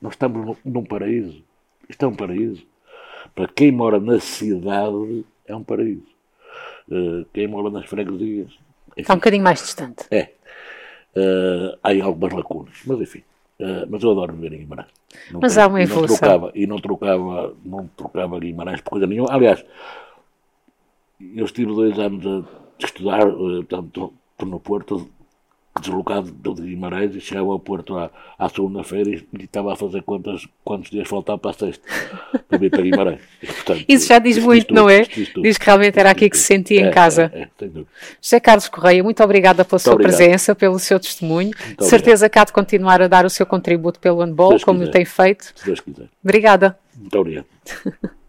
[0.00, 1.42] nós estamos num paraíso.
[1.88, 2.62] Isto é um paraíso.
[3.34, 6.14] Para quem mora na cidade, é um paraíso.
[6.88, 8.52] Uh, quem mora nas freguesias.
[8.92, 10.04] Enfim, está um bocadinho mais distante.
[10.10, 10.30] É.
[11.16, 13.22] Uh, há algumas lacunas, mas enfim.
[13.60, 14.88] Uh, mas eu adoro viver em Guimarães.
[15.30, 16.16] Não mas há uma evolução.
[16.16, 19.32] Não trocava, e não trocava, não trocava Guimarães por coisa nenhuma.
[19.32, 19.64] Aliás,
[21.20, 24.12] eu estive dois anos a estudar, uh, portanto,
[24.42, 25.08] no Porto,
[25.80, 30.02] deslocado de Guimarães e chegava ao Porto à, à segunda-feira e, e, estava a fazer
[30.02, 31.86] contas quantos dias faltavam para a sexta
[32.48, 33.20] para vir para Guimarães.
[33.42, 35.02] E, portanto, Isso já diz muito, tudo, não é?
[35.02, 37.30] Diz, diz, que realmente era aqui que se sentia é, em casa.
[37.34, 37.68] É, é,
[38.22, 40.16] José Carlos Correia, muito obrigada pela muito sua obrigado.
[40.16, 41.50] presença, pelo seu testemunho.
[41.64, 44.80] Muito de certeza que há de continuar a dar o seu contributo pelo handball, como
[44.80, 44.92] quiser.
[44.92, 45.52] tem feito.
[45.56, 46.06] Se Deus quiser.
[46.22, 46.78] Obrigada.
[46.96, 47.46] Muito obrigado.